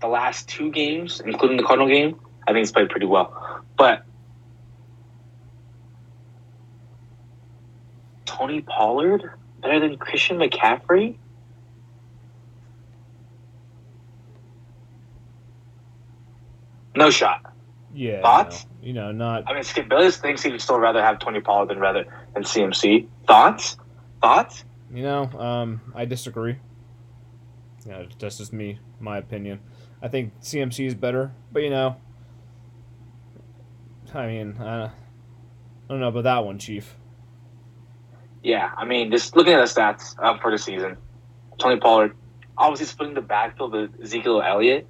the 0.00 0.08
last 0.08 0.48
two 0.48 0.70
games, 0.70 1.20
including 1.24 1.56
the 1.56 1.62
Cardinal 1.62 1.88
game, 1.88 2.18
I 2.46 2.52
think 2.52 2.58
he's 2.58 2.72
played 2.72 2.90
pretty 2.90 3.06
well. 3.06 3.62
But 3.76 4.04
Tony 8.24 8.60
Pollard 8.62 9.30
better 9.60 9.80
than 9.80 9.96
Christian 9.96 10.38
McCaffrey? 10.38 11.16
No 16.94 17.10
shot. 17.10 17.54
Yeah. 17.94 18.22
Thoughts? 18.22 18.64
no, 18.64 18.86
you 18.86 18.92
know, 18.92 19.12
not. 19.12 19.44
I 19.48 19.54
mean, 19.54 19.62
Skip 19.62 19.88
Bayless 19.88 20.16
thinks 20.16 20.42
he'd 20.42 20.60
still 20.60 20.78
rather 20.78 21.02
have 21.02 21.18
Tony 21.18 21.40
Pollard 21.40 21.68
than 21.68 21.78
rather 21.78 22.04
than 22.34 22.42
CMC. 22.42 23.06
Thoughts? 23.26 23.76
Thoughts? 24.20 24.64
You 24.92 25.02
know, 25.02 25.22
um, 25.38 25.80
I 25.94 26.04
disagree. 26.04 26.56
Yeah, 27.86 28.04
that's 28.18 28.38
just 28.38 28.52
me, 28.52 28.78
my 29.00 29.18
opinion. 29.18 29.60
I 30.02 30.08
think 30.08 30.40
CMC 30.40 30.86
is 30.86 30.94
better, 30.94 31.32
but 31.50 31.62
you 31.62 31.70
know, 31.70 31.96
I 34.14 34.26
mean, 34.26 34.56
I 34.60 34.90
don't 35.88 36.00
know 36.00 36.08
about 36.08 36.24
that 36.24 36.44
one, 36.44 36.58
Chief. 36.58 36.96
Yeah, 38.42 38.70
I 38.76 38.84
mean, 38.84 39.10
just 39.10 39.36
looking 39.36 39.52
at 39.52 39.66
the 39.66 39.80
stats 39.80 40.14
uh, 40.18 40.38
for 40.38 40.50
the 40.50 40.58
season, 40.58 40.96
Tony 41.58 41.78
Pollard 41.78 42.14
obviously 42.56 42.86
splitting 42.86 43.14
the 43.14 43.22
backfield 43.22 43.72
with 43.72 44.00
Ezekiel 44.02 44.42
Elliott, 44.42 44.86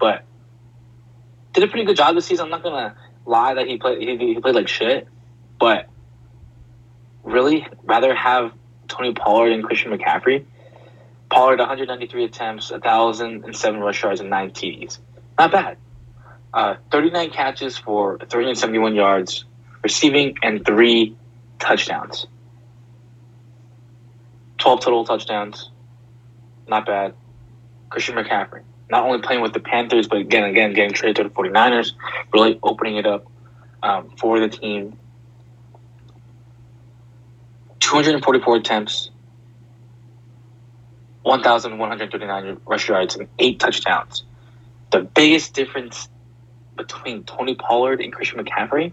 but 0.00 0.24
did 1.54 1.64
a 1.64 1.68
pretty 1.68 1.86
good 1.86 1.96
job 1.96 2.14
this 2.14 2.26
season. 2.26 2.44
I'm 2.44 2.50
not 2.50 2.62
gonna 2.62 2.94
lie 3.24 3.54
that 3.54 3.66
he 3.66 3.78
played 3.78 4.02
he, 4.02 4.34
he 4.34 4.40
played 4.40 4.54
like 4.54 4.68
shit, 4.68 5.08
but 5.58 5.88
really 7.22 7.66
rather 7.84 8.14
have 8.14 8.52
Tony 8.88 9.14
Pollard 9.14 9.52
and 9.52 9.64
Christian 9.64 9.96
McCaffrey. 9.96 10.44
Pollard 11.30 11.58
193 11.58 12.24
attempts, 12.24 12.70
1,007 12.70 13.80
rush 13.80 14.02
yards, 14.02 14.20
and 14.20 14.30
nine 14.30 14.50
TDs. 14.50 14.98
Not 15.38 15.50
bad. 15.50 15.78
Uh, 16.52 16.76
39 16.92 17.30
catches 17.30 17.76
for 17.76 18.18
371 18.18 18.94
yards, 18.94 19.44
receiving, 19.82 20.36
and 20.42 20.64
three 20.64 21.16
touchdowns. 21.58 22.26
12 24.58 24.80
total 24.80 25.04
touchdowns. 25.04 25.70
Not 26.68 26.86
bad. 26.86 27.14
Christian 27.90 28.14
McCaffrey. 28.14 28.62
Not 28.94 29.06
only 29.06 29.18
playing 29.18 29.42
with 29.42 29.52
the 29.52 29.58
Panthers, 29.58 30.06
but 30.06 30.18
again, 30.18 30.44
again, 30.44 30.72
getting 30.72 30.92
traded 30.92 31.16
to 31.16 31.24
the 31.24 31.28
49ers, 31.30 31.94
really 32.32 32.60
opening 32.62 32.94
it 32.96 33.06
up 33.06 33.26
um, 33.82 34.14
for 34.16 34.38
the 34.38 34.48
team. 34.48 34.96
244 37.80 38.56
attempts, 38.58 39.10
1,139 41.22 42.60
rush 42.64 42.88
yards, 42.88 43.16
and 43.16 43.26
eight 43.40 43.58
touchdowns. 43.58 44.22
The 44.92 45.00
biggest 45.00 45.54
difference 45.54 46.08
between 46.76 47.24
Tony 47.24 47.56
Pollard 47.56 48.00
and 48.00 48.12
Christian 48.12 48.44
McCaffrey 48.44 48.92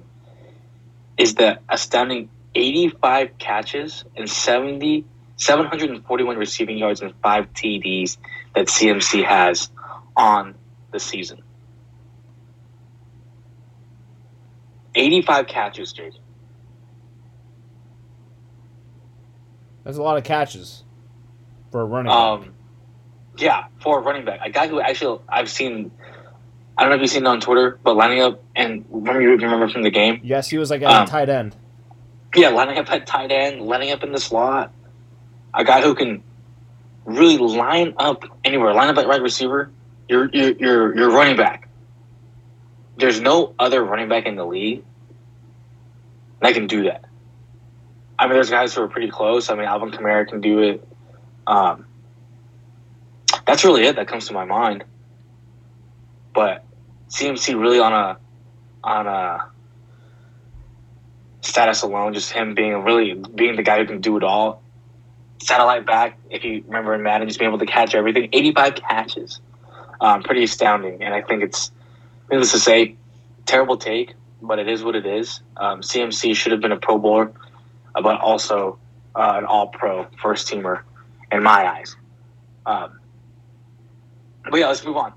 is 1.15 1.36
the 1.36 1.60
astounding 1.70 2.27
85 2.55 3.38
catches 3.38 4.03
and 4.17 4.27
70, 4.27 5.05
741 5.36 6.38
receiving 6.38 6.79
yards 6.79 7.01
and 7.01 7.13
five 7.22 7.53
TDs 7.53 8.17
that 8.55 8.65
CMC 8.65 9.24
has 9.24 9.70
on 10.21 10.55
the 10.91 10.99
season. 10.99 11.41
85 14.93 15.47
catches, 15.47 15.91
Jake. 15.93 16.13
That's 19.83 19.97
a 19.97 20.03
lot 20.03 20.17
of 20.17 20.23
catches 20.23 20.83
for 21.71 21.81
a 21.81 21.85
running. 21.85 22.11
back. 22.11 22.17
Um, 22.17 22.53
yeah, 23.37 23.65
for 23.81 23.97
a 23.99 24.01
running 24.01 24.25
back, 24.25 24.41
a 24.43 24.51
guy 24.51 24.67
who 24.67 24.79
actually 24.79 25.21
I've 25.27 25.49
seen. 25.49 25.91
I 26.77 26.83
don't 26.83 26.91
know 26.91 26.95
if 26.95 27.01
you've 27.01 27.09
seen 27.09 27.23
it 27.23 27.27
on 27.27 27.41
Twitter, 27.41 27.79
but 27.83 27.95
lining 27.95 28.21
up 28.21 28.43
and 28.55 28.85
remember 28.89 29.21
you 29.21 29.31
remember 29.31 29.69
from 29.69 29.81
the 29.83 29.89
game. 29.89 30.19
yes, 30.23 30.49
he 30.49 30.57
was 30.57 30.69
like 30.69 30.81
a 30.81 30.89
um, 30.89 31.07
tight 31.07 31.29
end. 31.29 31.55
Yeah, 32.35 32.49
lining 32.49 32.77
up 32.77 32.91
at 32.91 33.07
tight 33.07 33.31
end, 33.31 33.61
lining 33.61 33.91
up 33.91 34.03
in 34.03 34.11
the 34.11 34.19
slot. 34.19 34.71
A 35.53 35.63
guy 35.63 35.81
who 35.81 35.95
can 35.95 36.23
really 37.05 37.37
line 37.37 37.95
up 37.97 38.23
anywhere, 38.43 38.73
line 38.73 38.89
up 38.89 38.97
at 38.97 39.07
right 39.07 39.21
receiver. 39.21 39.71
You're 40.08 40.29
you're 40.34 40.51
you're, 40.51 40.98
you're 40.98 41.12
running 41.12 41.38
back. 41.38 41.70
There's 42.98 43.22
no 43.22 43.55
other 43.58 43.84
running 43.84 44.10
back 44.10 44.25
in 44.25 44.36
the 44.36 44.46
league 44.46 44.84
that 46.41 46.53
can 46.53 46.67
do 46.67 46.84
that. 46.84 47.05
I 48.20 48.25
mean, 48.25 48.34
there's 48.34 48.50
guys 48.50 48.75
who 48.75 48.84
are 48.84 48.88
pretty 48.88 49.10
close. 49.10 49.50
I 49.50 49.55
mean, 49.55 49.65
Alvin 49.65 49.91
Kamara 49.91 50.27
can 50.27 50.41
do 50.41 50.60
it. 50.60 50.88
Um, 51.48 51.86
that's 53.48 53.63
really 53.63 53.84
it 53.86 53.96
that 53.96 54.08
comes 54.08 54.27
to 54.27 54.34
my 54.34 54.46
mind. 54.46 54.84
But 56.34 56.63
CMC 57.10 57.60
really 57.60 57.79
on 57.79 57.93
a 57.93 58.17
on 58.84 59.08
a 59.08 59.50
status 61.41 61.81
alone, 61.81 62.13
just 62.13 62.31
him 62.31 62.53
being 62.53 62.84
really 62.84 63.13
being 63.13 63.55
the 63.55 63.63
guy 63.63 63.79
who 63.79 63.86
can 63.86 64.01
do 64.01 64.17
it 64.17 64.24
all. 64.24 64.62
Satellite 65.41 65.86
back, 65.88 66.20
if 66.29 66.43
you 66.43 66.63
remember 66.67 66.93
in 66.93 67.01
Madden, 67.01 67.27
just 67.27 67.39
being 67.39 67.50
able 67.50 67.60
to 67.60 67.65
catch 67.65 67.96
everything. 67.96 68.29
85 68.31 68.75
catches. 68.75 69.41
Um, 70.01 70.24
pretty 70.24 70.43
astounding. 70.43 71.03
And 71.03 71.13
I 71.13 71.22
think 71.22 71.43
it's, 71.43 71.72
needless 72.29 72.51
to 72.51 72.60
say, 72.60 72.96
terrible 73.46 73.77
take, 73.77 74.15
but 74.41 74.60
it 74.60 74.67
is 74.67 74.84
what 74.84 74.96
it 74.96 75.05
is. 75.05 75.41
Um, 75.55 75.81
CMC 75.81 76.36
should 76.36 76.51
have 76.51 76.62
been 76.62 76.72
a 76.72 76.77
Pro 76.77 76.98
Bowler, 76.98 77.31
uh, 77.93 78.01
but 78.01 78.20
also 78.20 78.79
uh, 79.15 79.36
an 79.38 79.46
All 79.46 79.67
Pro 79.67 80.08
first 80.22 80.48
teamer 80.48 80.81
in 81.31 81.43
my 81.43 81.70
eyes. 81.70 81.96
Um, 82.65 83.00
but 84.50 84.60
yeah, 84.60 84.67
let's 84.67 84.84
move 84.84 84.98
on. 84.98 85.13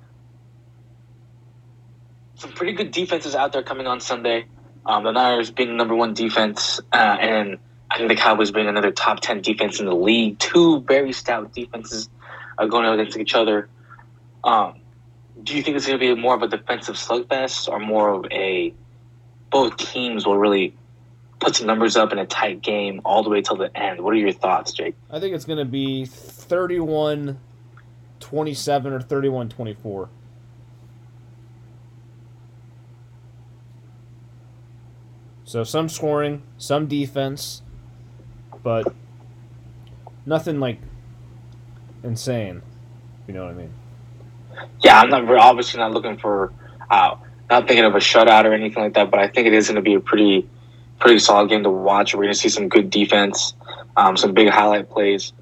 Some 2.37 2.53
pretty 2.53 2.73
good 2.73 2.91
defenses 2.91 3.35
out 3.35 3.53
there 3.53 3.63
coming 3.63 3.87
on 3.87 4.01
Sunday. 4.01 4.47
Um, 4.87 5.05
the 5.05 5.13
Niners 5.13 5.51
being 5.51 5.77
number 5.77 5.95
one 5.95 6.13
defense, 6.13 6.79
uh, 6.93 6.97
and 6.97 7.59
I 7.91 7.97
think 7.97 8.09
the 8.09 8.17
Cowboys 8.17 8.51
being 8.51 8.67
another 8.67 8.91
top 8.91 9.21
10 9.21 9.41
defense 9.41 9.81
in 9.81 9.87
the 9.87 9.95
league. 9.95 10.39
Two 10.39 10.81
very 10.81 11.13
stout 11.13 11.55
defenses 11.55 12.11
are 12.59 12.69
going 12.69 12.87
against 12.87 13.17
each 13.17 13.35
other. 13.35 13.69
Um, 14.45 14.81
do 15.43 15.57
you 15.57 15.63
think 15.63 15.77
it's 15.77 15.87
going 15.87 15.99
to 15.99 16.15
be 16.15 16.21
more 16.21 16.35
of 16.35 16.43
a 16.43 16.49
defensive 16.49 16.95
slugfest 16.95 17.69
or 17.69 17.81
more 17.81 18.11
of 18.11 18.27
a 18.31 18.73
both 19.51 19.77
teams 19.77 20.27
will 20.27 20.39
really 20.39 20.77
put 21.41 21.57
some 21.57 21.67
numbers 21.67 21.97
up 21.97 22.13
in 22.13 22.19
a 22.19 22.27
tight 22.27 22.63
game 22.63 23.01
all 23.05 23.23
the 23.23 23.31
way 23.31 23.43
till 23.43 23.57
the 23.57 23.75
end? 23.77 24.01
What 24.01 24.15
are 24.15 24.19
your 24.19 24.33
thoughts, 24.33 24.73
Jake? 24.73 24.95
I 25.11 25.19
think 25.19 25.35
it's 25.35 25.45
going 25.45 25.59
to 25.59 25.65
be 25.65 26.05
31 26.07 27.41
27 28.21 28.93
or 28.93 29.01
31 29.01 29.49
24. 29.49 30.09
So 35.45 35.63
some 35.63 35.89
scoring, 35.89 36.43
some 36.57 36.87
defense, 36.87 37.63
but 38.63 38.93
nothing 40.27 40.59
like 40.59 40.79
insane. 42.03 42.63
You 43.29 43.35
know 43.35 43.45
what 43.45 43.53
I 43.53 43.55
mean? 43.55 43.75
Yeah, 44.83 45.01
I'm 45.01 45.11
not 45.11 45.29
obviously 45.39 45.81
not 45.81 45.93
looking 45.93 46.19
for, 46.19 46.53
uh, 46.91 47.17
not 47.51 47.67
thinking 47.67 47.85
of 47.85 47.95
a 47.95 47.99
shutout 47.99 48.45
or 48.45 48.53
anything 48.53 48.83
like 48.83 48.95
that, 48.95 49.11
but 49.11 49.21
I 49.21 49.29
think 49.29 49.47
it 49.47 49.55
is 49.55 49.69
going 49.69 49.77
to 49.77 49.83
be 49.83 49.95
a 49.95 50.01
pretty, 50.01 50.49
pretty 51.01 51.19
solid 51.19 51.49
game 51.49 51.63
to 51.63 51.71
watch. 51.71 52.15
We're 52.15 52.23
going 52.23 52.35
to 52.35 52.39
see 52.39 52.49
some 52.49 52.69
good 52.69 52.91
defense, 52.91 53.55
um, 53.97 54.17
some 54.17 54.33
big 54.35 54.49
highlight 54.49 54.91
plays. 54.91 55.33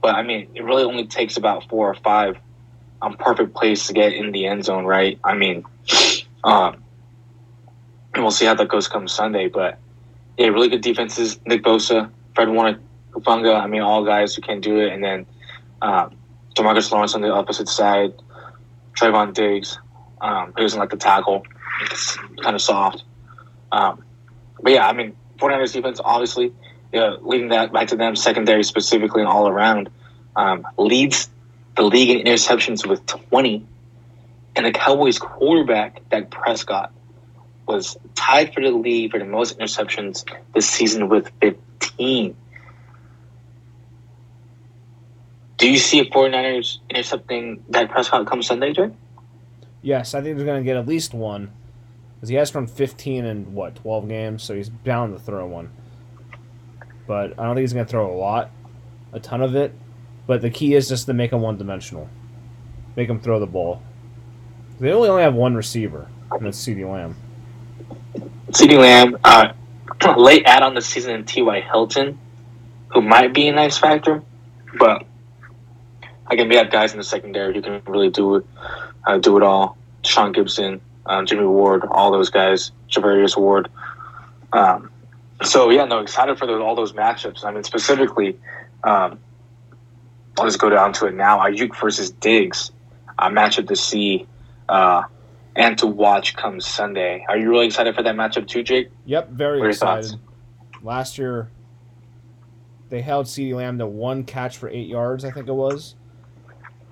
But 0.00 0.16
I 0.16 0.22
mean, 0.22 0.48
it 0.54 0.64
really 0.64 0.82
only 0.82 1.06
takes 1.06 1.36
about 1.36 1.68
four 1.68 1.88
or 1.88 1.94
five 1.94 2.36
um, 3.00 3.16
perfect 3.16 3.54
plays 3.54 3.86
to 3.86 3.92
get 3.92 4.12
in 4.12 4.32
the 4.32 4.46
end 4.46 4.64
zone, 4.64 4.84
right? 4.84 5.18
I 5.24 5.34
mean, 5.34 5.64
um, 6.44 6.82
and 8.14 8.22
we'll 8.22 8.30
see 8.30 8.46
how 8.46 8.54
that 8.54 8.68
goes 8.68 8.88
come 8.88 9.08
Sunday. 9.08 9.48
But 9.48 9.78
yeah, 10.36 10.48
really 10.48 10.68
good 10.68 10.82
defenses. 10.82 11.40
Nick 11.46 11.62
Bosa, 11.62 12.10
Fred 12.34 12.48
Warner, 12.48 12.80
Hufanga. 13.12 13.60
I 13.60 13.66
mean, 13.66 13.82
all 13.82 14.04
guys 14.04 14.34
who 14.34 14.42
can 14.42 14.60
do 14.60 14.78
it. 14.80 14.92
And 14.92 15.02
then 15.02 15.26
um, 15.80 16.16
Demarcus 16.54 16.90
Lawrence 16.90 17.14
on 17.14 17.20
the 17.20 17.32
opposite 17.32 17.68
side. 17.68 18.12
Trevon 18.96 19.34
Diggs, 19.34 19.78
um, 20.20 20.52
who 20.56 20.62
doesn't 20.62 20.78
like 20.78 20.90
the 20.90 20.96
tackle. 20.96 21.44
It's 21.82 22.16
kind 22.42 22.54
of 22.54 22.62
soft. 22.62 23.04
Um, 23.70 24.04
but 24.60 24.72
yeah, 24.72 24.86
I 24.86 24.92
mean, 24.92 25.16
49ers 25.38 25.72
defense, 25.72 26.00
obviously, 26.02 26.52
yeah, 26.92 27.16
leading 27.20 27.48
that 27.48 27.72
back 27.72 27.88
to 27.88 27.96
them, 27.96 28.16
secondary 28.16 28.62
specifically 28.62 29.22
and 29.22 29.28
all 29.28 29.48
around, 29.48 29.90
um, 30.36 30.66
leads 30.78 31.28
the 31.76 31.82
league 31.82 32.10
in 32.10 32.26
interceptions 32.26 32.86
with 32.86 33.04
20. 33.06 33.66
And 34.54 34.66
the 34.66 34.72
Cowboys 34.72 35.18
quarterback, 35.18 36.06
Dak 36.10 36.30
Prescott, 36.30 36.92
was 37.66 37.96
tied 38.14 38.52
for 38.52 38.60
the 38.60 38.70
lead 38.70 39.10
for 39.10 39.18
the 39.18 39.24
most 39.24 39.58
interceptions 39.58 40.24
this 40.54 40.68
season 40.68 41.08
with 41.08 41.30
15. 41.40 42.36
Do 45.62 45.70
you 45.70 45.78
see 45.78 46.00
a 46.00 46.04
49ers 46.06 46.78
intercepting 46.90 47.62
Dak 47.70 47.88
Prescott 47.88 48.26
come 48.26 48.42
Sunday, 48.42 48.72
Jay? 48.72 48.90
Yes, 49.80 50.12
I 50.12 50.20
think 50.20 50.36
they're 50.36 50.44
going 50.44 50.60
to 50.60 50.64
get 50.64 50.76
at 50.76 50.88
least 50.88 51.14
one. 51.14 51.52
Because 52.16 52.30
he 52.30 52.34
has 52.34 52.50
thrown 52.50 52.66
15 52.66 53.24
in, 53.24 53.54
what, 53.54 53.76
12 53.76 54.08
games? 54.08 54.42
So 54.42 54.56
he's 54.56 54.68
bound 54.68 55.16
to 55.16 55.22
throw 55.22 55.46
one. 55.46 55.70
But 57.06 57.38
I 57.38 57.44
don't 57.44 57.54
think 57.54 57.62
he's 57.62 57.74
going 57.74 57.86
to 57.86 57.90
throw 57.90 58.12
a 58.12 58.16
lot, 58.18 58.50
a 59.12 59.20
ton 59.20 59.40
of 59.40 59.54
it. 59.54 59.72
But 60.26 60.42
the 60.42 60.50
key 60.50 60.74
is 60.74 60.88
just 60.88 61.06
to 61.06 61.14
make 61.14 61.30
him 61.30 61.42
one 61.42 61.58
dimensional. 61.58 62.10
Make 62.96 63.08
him 63.08 63.20
throw 63.20 63.38
the 63.38 63.46
ball. 63.46 63.84
They 64.80 64.90
only 64.90 65.10
only 65.10 65.22
have 65.22 65.34
one 65.34 65.54
receiver, 65.54 66.08
and 66.32 66.44
that's 66.44 66.58
CeeDee 66.58 66.90
Lamb. 66.90 67.14
CeeDee 68.50 68.78
Lamb, 68.80 69.16
uh, 69.22 69.52
late 70.16 70.42
add 70.44 70.64
on 70.64 70.74
the 70.74 70.80
season 70.80 71.14
in 71.14 71.24
T.Y. 71.24 71.60
Hilton, 71.60 72.18
who 72.88 73.00
might 73.00 73.32
be 73.32 73.46
a 73.46 73.52
nice 73.52 73.78
factor, 73.78 74.24
but 74.76 75.06
again, 76.32 76.48
we 76.48 76.56
have 76.56 76.70
guys 76.70 76.92
in 76.92 76.98
the 76.98 77.04
secondary 77.04 77.54
who 77.54 77.62
can 77.62 77.82
really 77.86 78.10
do 78.10 78.36
it, 78.36 78.46
uh, 79.06 79.18
do 79.18 79.36
it 79.36 79.42
all. 79.42 79.76
Sean 80.04 80.32
Gibson, 80.32 80.80
uh, 81.06 81.22
Jimmy 81.24 81.44
Ward, 81.44 81.84
all 81.84 82.10
those 82.10 82.30
guys, 82.30 82.72
Charvarius 82.88 83.36
Ward. 83.36 83.68
Um, 84.52 84.90
so 85.42 85.70
yeah, 85.70 85.84
no, 85.84 86.00
excited 86.00 86.38
for 86.38 86.46
those, 86.46 86.60
all 86.60 86.74
those 86.74 86.92
matchups. 86.92 87.44
I 87.44 87.52
mean, 87.52 87.64
specifically, 87.64 88.38
um, 88.82 89.18
I'll 90.38 90.46
just 90.46 90.58
go 90.58 90.70
down 90.70 90.92
to 90.94 91.06
it 91.06 91.14
now. 91.14 91.38
Aiyuk 91.38 91.78
versus 91.78 92.10
Diggs, 92.10 92.72
a 93.18 93.30
matchup 93.30 93.68
to 93.68 93.76
see 93.76 94.26
uh, 94.68 95.02
and 95.54 95.76
to 95.78 95.86
watch 95.86 96.36
come 96.36 96.60
Sunday. 96.60 97.24
Are 97.28 97.36
you 97.36 97.50
really 97.50 97.66
excited 97.66 97.94
for 97.94 98.02
that 98.02 98.14
matchup 98.14 98.48
too, 98.48 98.62
Jake? 98.62 98.90
Yep, 99.04 99.30
very 99.30 99.68
excited. 99.68 100.18
Last 100.82 101.18
year, 101.18 101.48
they 102.88 103.02
held 103.02 103.26
CeeDee 103.26 103.54
Lamb 103.54 103.78
to 103.78 103.86
one 103.86 104.24
catch 104.24 104.56
for 104.56 104.68
eight 104.68 104.88
yards, 104.88 105.24
I 105.24 105.30
think 105.30 105.48
it 105.48 105.54
was. 105.54 105.94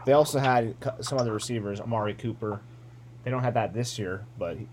They 0.04 0.12
also 0.12 0.38
had 0.38 0.74
some 1.00 1.18
other 1.18 1.32
receivers, 1.32 1.80
Amari 1.80 2.14
Cooper. 2.14 2.60
They 3.24 3.30
don't 3.30 3.42
have 3.42 3.54
that 3.54 3.74
this 3.74 3.98
year, 3.98 4.24
but 4.38 4.56
he, 4.56 4.68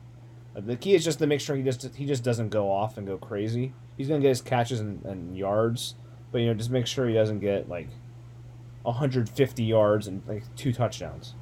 the 0.55 0.75
key 0.75 0.95
is 0.95 1.03
just 1.03 1.19
to 1.19 1.27
make 1.27 1.41
sure 1.41 1.55
he 1.55 1.63
just 1.63 1.95
he 1.95 2.05
just 2.05 2.23
doesn't 2.23 2.49
go 2.49 2.71
off 2.71 2.97
and 2.97 3.05
go 3.05 3.17
crazy. 3.17 3.73
He's 3.97 4.07
gonna 4.07 4.21
get 4.21 4.29
his 4.29 4.41
catches 4.41 4.79
and, 4.79 5.03
and 5.05 5.37
yards, 5.37 5.95
but 6.31 6.39
you 6.39 6.47
know 6.47 6.53
just 6.53 6.71
make 6.71 6.87
sure 6.87 7.07
he 7.07 7.13
doesn't 7.13 7.39
get 7.39 7.67
like 7.67 7.89
150 8.83 9.63
yards 9.63 10.07
and 10.07 10.23
like 10.27 10.43
two 10.55 10.71
touchdowns. 10.71 11.33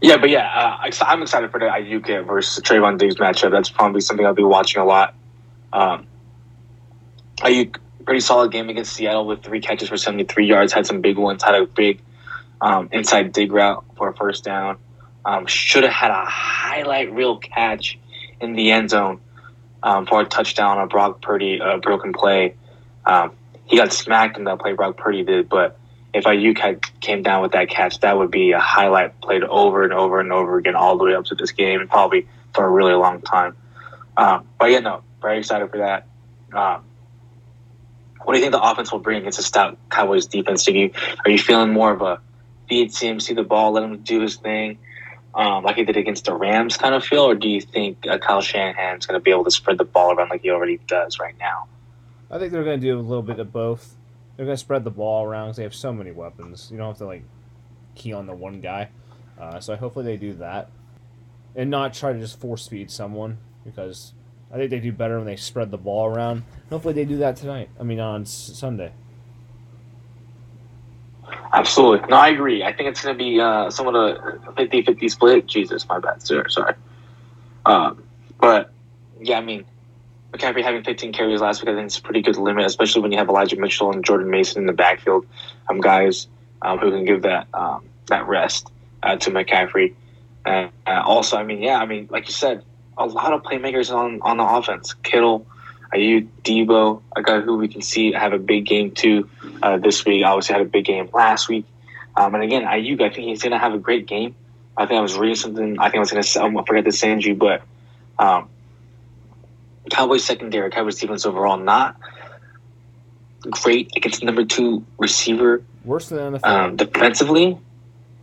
Yeah, 0.00 0.16
but 0.16 0.30
yeah, 0.30 0.78
uh, 0.82 0.90
I'm 1.06 1.22
excited 1.22 1.50
for 1.50 1.58
the 1.58 1.66
Aiyuk 1.66 2.26
versus 2.26 2.62
Trevon 2.62 2.98
Diggs 2.98 3.16
matchup. 3.16 3.50
That's 3.50 3.68
probably 3.68 4.00
something 4.00 4.24
I'll 4.24 4.34
be 4.34 4.44
watching 4.44 4.80
a 4.80 4.84
lot. 4.84 5.14
Um, 5.72 6.06
Aiyuk, 7.38 7.78
pretty 8.08 8.20
solid 8.20 8.50
game 8.50 8.70
against 8.70 8.94
Seattle 8.94 9.26
with 9.26 9.42
three 9.42 9.60
catches 9.60 9.90
for 9.90 9.98
73 9.98 10.46
yards. 10.46 10.72
Had 10.72 10.86
some 10.86 11.02
big 11.02 11.18
ones. 11.18 11.42
Had 11.42 11.54
a 11.54 11.66
big 11.66 12.00
um, 12.58 12.88
inside 12.90 13.32
dig 13.32 13.52
route 13.52 13.84
for 13.98 14.08
a 14.08 14.14
first 14.16 14.44
down. 14.44 14.78
Um, 15.26 15.44
should 15.44 15.82
have 15.82 15.92
had 15.92 16.10
a 16.10 16.24
highlight 16.24 17.12
reel 17.12 17.36
catch 17.36 17.98
in 18.40 18.54
the 18.54 18.70
end 18.70 18.88
zone 18.88 19.20
um, 19.82 20.06
for 20.06 20.22
a 20.22 20.24
touchdown. 20.24 20.78
A 20.78 20.86
Brock 20.86 21.20
Purdy 21.20 21.60
uh, 21.60 21.76
broken 21.76 22.14
play. 22.14 22.54
Um, 23.04 23.32
he 23.66 23.76
got 23.76 23.92
smacked 23.92 24.38
in 24.38 24.44
that 24.44 24.58
play. 24.58 24.72
Brock 24.72 24.96
Purdy 24.96 25.22
did, 25.22 25.50
but 25.50 25.78
if 26.14 26.24
Aiyuk 26.24 26.58
had 26.58 26.80
came 27.02 27.22
down 27.22 27.42
with 27.42 27.52
that 27.52 27.68
catch, 27.68 28.00
that 28.00 28.16
would 28.16 28.30
be 28.30 28.52
a 28.52 28.58
highlight 28.58 29.20
played 29.20 29.42
over 29.42 29.84
and 29.84 29.92
over 29.92 30.18
and 30.18 30.32
over 30.32 30.56
again 30.56 30.76
all 30.76 30.96
the 30.96 31.04
way 31.04 31.14
up 31.14 31.26
to 31.26 31.34
this 31.34 31.52
game, 31.52 31.78
and 31.78 31.90
probably 31.90 32.26
for 32.54 32.64
a 32.64 32.70
really 32.70 32.94
long 32.94 33.20
time. 33.20 33.54
Um, 34.16 34.48
but 34.58 34.70
yeah, 34.70 34.80
no, 34.80 35.02
very 35.20 35.40
excited 35.40 35.70
for 35.70 35.76
that. 35.76 36.06
Um, 36.54 36.84
what 38.24 38.34
do 38.34 38.38
you 38.38 38.44
think 38.44 38.52
the 38.52 38.62
offense 38.62 38.92
will 38.92 38.98
bring 38.98 39.18
against 39.18 39.38
a 39.38 39.42
stout 39.42 39.78
Cowboys 39.90 40.26
defense? 40.26 40.64
Do 40.64 40.72
you 40.72 40.92
are 41.24 41.30
you 41.30 41.38
feeling 41.38 41.72
more 41.72 41.92
of 41.92 42.02
a 42.02 42.20
feed 42.68 42.94
him, 42.94 43.20
see 43.20 43.34
the 43.34 43.42
ball, 43.42 43.72
let 43.72 43.82
him 43.82 43.98
do 43.98 44.20
his 44.20 44.36
thing, 44.36 44.78
um, 45.34 45.64
like 45.64 45.76
he 45.76 45.84
did 45.84 45.96
against 45.96 46.26
the 46.26 46.34
Rams 46.34 46.76
kind 46.76 46.94
of 46.94 47.04
feel, 47.04 47.22
or 47.22 47.34
do 47.34 47.48
you 47.48 47.60
think 47.60 48.06
uh, 48.06 48.18
Kyle 48.18 48.42
Shanahan's 48.42 49.06
going 49.06 49.18
to 49.18 49.24
be 49.24 49.30
able 49.30 49.44
to 49.44 49.50
spread 49.50 49.78
the 49.78 49.84
ball 49.84 50.12
around 50.12 50.28
like 50.28 50.42
he 50.42 50.50
already 50.50 50.78
does 50.86 51.18
right 51.18 51.34
now? 51.38 51.66
I 52.30 52.38
think 52.38 52.52
they're 52.52 52.64
going 52.64 52.78
to 52.78 52.86
do 52.86 52.98
a 52.98 53.00
little 53.00 53.22
bit 53.22 53.38
of 53.38 53.52
both 53.52 53.96
they're 54.38 54.46
gonna 54.46 54.56
spread 54.56 54.84
the 54.84 54.90
ball 54.90 55.24
around 55.24 55.48
because 55.48 55.56
they 55.56 55.62
have 55.64 55.74
so 55.74 55.92
many 55.92 56.12
weapons. 56.12 56.68
You 56.70 56.78
don't 56.78 56.86
have 56.86 56.98
to 56.98 57.06
like 57.06 57.24
key 57.96 58.12
on 58.12 58.26
the 58.26 58.34
one 58.34 58.60
guy. 58.60 58.90
Uh, 59.38 59.58
so 59.58 59.74
hopefully 59.74 60.04
they 60.04 60.16
do 60.16 60.34
that, 60.34 60.70
and 61.56 61.70
not 61.70 61.92
try 61.92 62.12
to 62.12 62.18
just 62.20 62.38
force 62.40 62.68
feed 62.68 62.90
someone 62.90 63.38
because 63.64 64.14
I 64.52 64.56
think 64.56 64.70
they 64.70 64.80
do 64.80 64.92
better 64.92 65.18
when 65.18 65.26
they 65.26 65.36
spread 65.36 65.70
the 65.70 65.78
ball 65.78 66.06
around. 66.06 66.44
Hopefully 66.70 66.94
they 66.94 67.04
do 67.04 67.18
that 67.18 67.36
tonight. 67.36 67.68
I 67.78 67.82
mean 67.82 68.00
on 68.00 68.24
Sunday. 68.24 68.92
Absolutely. 71.52 72.08
No, 72.08 72.16
I 72.16 72.28
agree. 72.28 72.62
I 72.62 72.72
think 72.72 72.88
it's 72.88 73.02
going 73.02 73.16
to 73.16 73.22
be 73.22 73.40
uh, 73.40 73.70
somewhat 73.70 73.94
a 73.94 74.38
50-50 74.52 75.10
split. 75.10 75.46
Jesus, 75.46 75.86
my 75.88 75.98
bad. 75.98 76.22
Sorry. 76.22 76.74
Um, 77.66 78.02
but, 78.40 78.70
yeah, 79.20 79.38
I 79.38 79.40
mean, 79.40 79.64
McCaffrey 80.32 80.62
having 80.62 80.84
15 80.84 81.12
carries 81.12 81.40
last 81.40 81.62
week, 81.62 81.70
I 81.70 81.74
think 81.74 81.86
it's 81.86 81.98
a 81.98 82.02
pretty 82.02 82.22
good 82.22 82.36
limit, 82.36 82.66
especially 82.66 83.02
when 83.02 83.12
you 83.12 83.18
have 83.18 83.28
Elijah 83.28 83.56
Mitchell 83.56 83.92
and 83.92 84.04
Jordan 84.04 84.30
Mason 84.30 84.62
in 84.62 84.66
the 84.66 84.72
backfield, 84.72 85.26
um, 85.68 85.80
guys 85.80 86.28
um, 86.62 86.78
who 86.78 86.90
can 86.90 87.04
give 87.04 87.22
that 87.22 87.46
um, 87.54 87.84
that 88.06 88.26
rest 88.26 88.70
uh, 89.02 89.16
to 89.16 89.30
McCaffrey. 89.30 89.94
Uh, 90.44 90.68
uh, 90.86 91.02
also, 91.04 91.36
I 91.36 91.44
mean, 91.44 91.62
yeah, 91.62 91.78
I 91.78 91.86
mean, 91.86 92.08
like 92.10 92.26
you 92.26 92.32
said, 92.32 92.62
a 92.98 93.06
lot 93.06 93.32
of 93.32 93.42
playmakers 93.42 93.94
on 93.94 94.20
on 94.22 94.36
the 94.36 94.44
offense. 94.44 94.94
Kittle, 95.02 95.46
Aiyuk, 95.94 96.28
Deebo, 96.44 97.00
a 97.16 97.22
guy 97.22 97.40
who 97.40 97.56
we 97.56 97.68
can 97.68 97.80
see 97.82 98.12
have 98.12 98.32
a 98.32 98.38
big 98.38 98.66
game 98.66 98.90
too 98.90 99.28
uh, 99.62 99.78
this 99.78 100.04
week. 100.04 100.24
Obviously, 100.24 100.52
had 100.52 100.62
a 100.62 100.68
big 100.68 100.84
game 100.84 101.08
last 101.12 101.48
week. 101.48 101.64
Um, 102.16 102.34
and 102.34 102.42
again, 102.42 102.64
Aiyuk, 102.64 103.00
I 103.00 103.10
think 103.10 103.28
he's 103.28 103.42
going 103.42 103.52
to 103.52 103.58
have 103.58 103.74
a 103.74 103.78
great 103.78 104.06
game. 104.06 104.34
I 104.76 104.86
think 104.86 104.98
I 104.98 105.02
was 105.02 105.16
reading 105.16 105.36
something. 105.36 105.78
I 105.78 105.84
think 105.84 105.96
I 105.96 106.00
was 106.00 106.10
going 106.10 106.22
to. 106.22 106.60
I 106.60 106.64
forget 106.64 106.84
to 106.84 106.92
send 106.92 107.24
you, 107.24 107.34
but 107.34 107.62
um, 108.18 108.48
Cowboys 109.90 110.24
secondary, 110.24 110.70
Cowboys 110.70 110.98
defense 110.98 111.24
overall 111.24 111.56
not 111.56 111.96
great 113.42 113.92
against 113.96 114.22
number 114.22 114.44
two 114.44 114.84
receiver. 114.98 115.62
Worse 115.84 116.08
than 116.08 116.34
NFL. 116.34 116.44
Um, 116.44 116.76
defensively. 116.76 117.58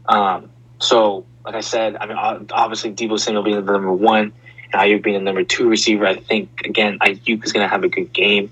Um, 0.08 0.50
so, 0.80 1.26
like 1.44 1.56
I 1.56 1.62
said, 1.62 1.96
I 1.96 2.06
mean, 2.06 2.18
obviously 2.52 2.94
Deebo 2.94 3.20
Samuel 3.20 3.44
being 3.44 3.64
the 3.64 3.72
number 3.72 3.94
one 3.94 4.34
and 4.72 4.82
Aiyuk 4.82 5.04
being 5.04 5.18
the 5.18 5.24
number 5.24 5.44
two 5.44 5.70
receiver. 5.70 6.06
I 6.06 6.16
think 6.16 6.62
again, 6.66 7.00
Aiyuk 7.00 7.44
is 7.44 7.54
going 7.54 7.66
to 7.66 7.70
have 7.70 7.84
a 7.84 7.90
good 7.90 8.14
game, 8.14 8.52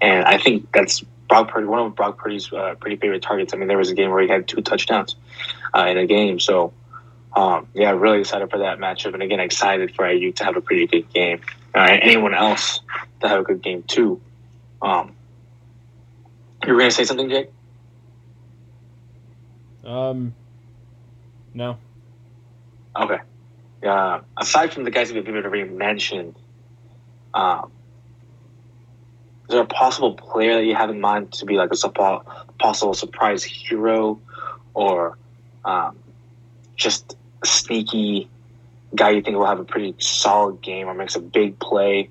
and 0.00 0.24
I 0.24 0.38
think 0.38 0.70
that's 0.72 1.00
Brock 1.28 1.50
Purdy, 1.50 1.66
one 1.66 1.80
of 1.80 1.94
Brock 1.94 2.18
Purdy's 2.18 2.52
uh, 2.52 2.74
pretty 2.78 2.96
favorite 2.96 3.22
targets. 3.22 3.52
I 3.52 3.56
mean, 3.56 3.68
there 3.68 3.78
was 3.78 3.90
a 3.90 3.94
game 3.94 4.10
where 4.10 4.22
he 4.22 4.28
had 4.28 4.46
two 4.46 4.60
touchdowns 4.62 5.16
uh, 5.76 5.86
in 5.88 5.98
a 5.98 6.06
game, 6.06 6.40
so. 6.40 6.72
Um, 7.34 7.68
yeah, 7.74 7.90
really 7.90 8.20
excited 8.20 8.50
for 8.50 8.60
that 8.60 8.78
matchup, 8.78 9.12
and 9.12 9.22
again, 9.22 9.40
excited 9.40 9.94
for 9.94 10.06
Aiyuk 10.06 10.36
to 10.36 10.44
have 10.46 10.56
a 10.56 10.62
pretty 10.62 10.86
good 10.86 11.12
game 11.12 11.42
uh, 11.76 11.98
anyone 12.00 12.34
else 12.34 12.80
to 13.20 13.28
have 13.28 13.40
a 13.40 13.42
good 13.42 13.62
game 13.62 13.82
too. 13.82 14.20
Um, 14.80 15.14
you 16.64 16.72
were 16.72 16.78
going 16.78 16.90
to 16.90 16.96
say 16.96 17.04
something, 17.04 17.28
Jake? 17.28 17.50
Um, 19.84 20.34
no. 21.52 21.76
Okay. 22.98 23.18
Uh, 23.82 24.20
aside 24.36 24.72
from 24.72 24.84
the 24.84 24.90
guys 24.90 25.12
that 25.12 25.26
we've 25.26 25.44
already 25.44 25.64
mentioned, 25.64 26.36
um, 27.34 27.70
is 29.48 29.54
there 29.54 29.62
a 29.62 29.66
possible 29.66 30.14
player 30.14 30.54
that 30.54 30.64
you 30.64 30.74
have 30.74 30.90
in 30.90 31.00
mind 31.00 31.32
to 31.34 31.46
be 31.46 31.54
like 31.54 31.70
a 31.72 32.20
possible 32.58 32.94
surprise 32.94 33.44
hero 33.44 34.20
or 34.74 35.16
um, 35.64 35.96
just 36.74 37.16
a 37.42 37.46
sneaky 37.46 38.28
guy 38.94 39.10
you 39.10 39.22
think 39.22 39.36
will 39.36 39.46
have 39.46 39.60
a 39.60 39.64
pretty 39.64 39.94
solid 39.98 40.60
game 40.62 40.88
or 40.88 40.94
makes 40.94 41.16
a 41.16 41.20
big 41.20 41.58
play, 41.58 42.10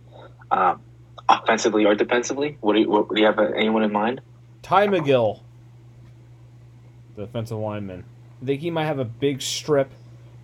um, 0.52 0.82
offensively 1.28 1.86
or 1.86 1.96
defensively? 1.96 2.58
What 2.62 2.74
do 2.74 2.82
you, 2.82 2.90
what, 2.90 3.14
do 3.14 3.20
you 3.20 3.26
have 3.26 3.40
anyone 3.40 3.84
in 3.84 3.92
mind? 3.92 4.22
Ty 4.62 4.88
McGill, 4.88 5.42
the 7.16 7.26
defensive 7.26 7.58
lineman. 7.58 8.04
I 8.42 8.46
think 8.46 8.62
he 8.62 8.72
might 8.72 8.86
have 8.86 9.00
a 9.00 9.06
big 9.06 9.42
strip 9.42 9.92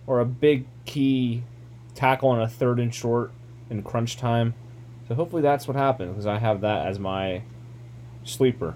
or 0.06 0.20
a 0.20 0.24
big 0.24 0.66
key 0.84 1.42
tackle 1.94 2.30
on 2.30 2.40
a 2.40 2.48
third 2.48 2.78
and 2.78 2.94
short 2.94 3.32
in 3.70 3.82
crunch 3.82 4.16
time. 4.16 4.54
So 5.08 5.14
hopefully 5.14 5.42
that's 5.42 5.66
what 5.66 5.76
happens 5.76 6.10
because 6.10 6.26
I 6.26 6.38
have 6.38 6.62
that 6.62 6.86
as 6.86 6.98
my 6.98 7.42
sleeper. 8.24 8.74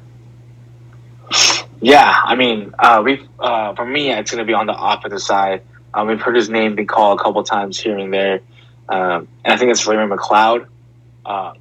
Yeah, 1.80 2.14
I 2.24 2.34
mean, 2.36 2.74
uh, 2.78 3.02
we 3.04 3.26
uh, 3.38 3.74
for 3.74 3.84
me, 3.84 4.10
it's 4.10 4.30
going 4.30 4.38
to 4.38 4.46
be 4.46 4.54
on 4.54 4.66
the 4.66 4.76
offensive 4.76 5.20
side. 5.20 5.62
Um, 5.92 6.08
we've 6.08 6.20
heard 6.20 6.36
his 6.36 6.48
name 6.48 6.74
be 6.74 6.84
called 6.84 7.20
a 7.20 7.22
couple 7.22 7.42
times 7.42 7.78
here 7.78 7.98
and 7.98 8.12
there, 8.12 8.40
um, 8.88 9.28
and 9.44 9.52
I 9.52 9.56
think 9.56 9.70
it's 9.70 9.86
Raymond 9.86 10.10
McCloud. 10.10 10.66
Uh, 11.24 11.52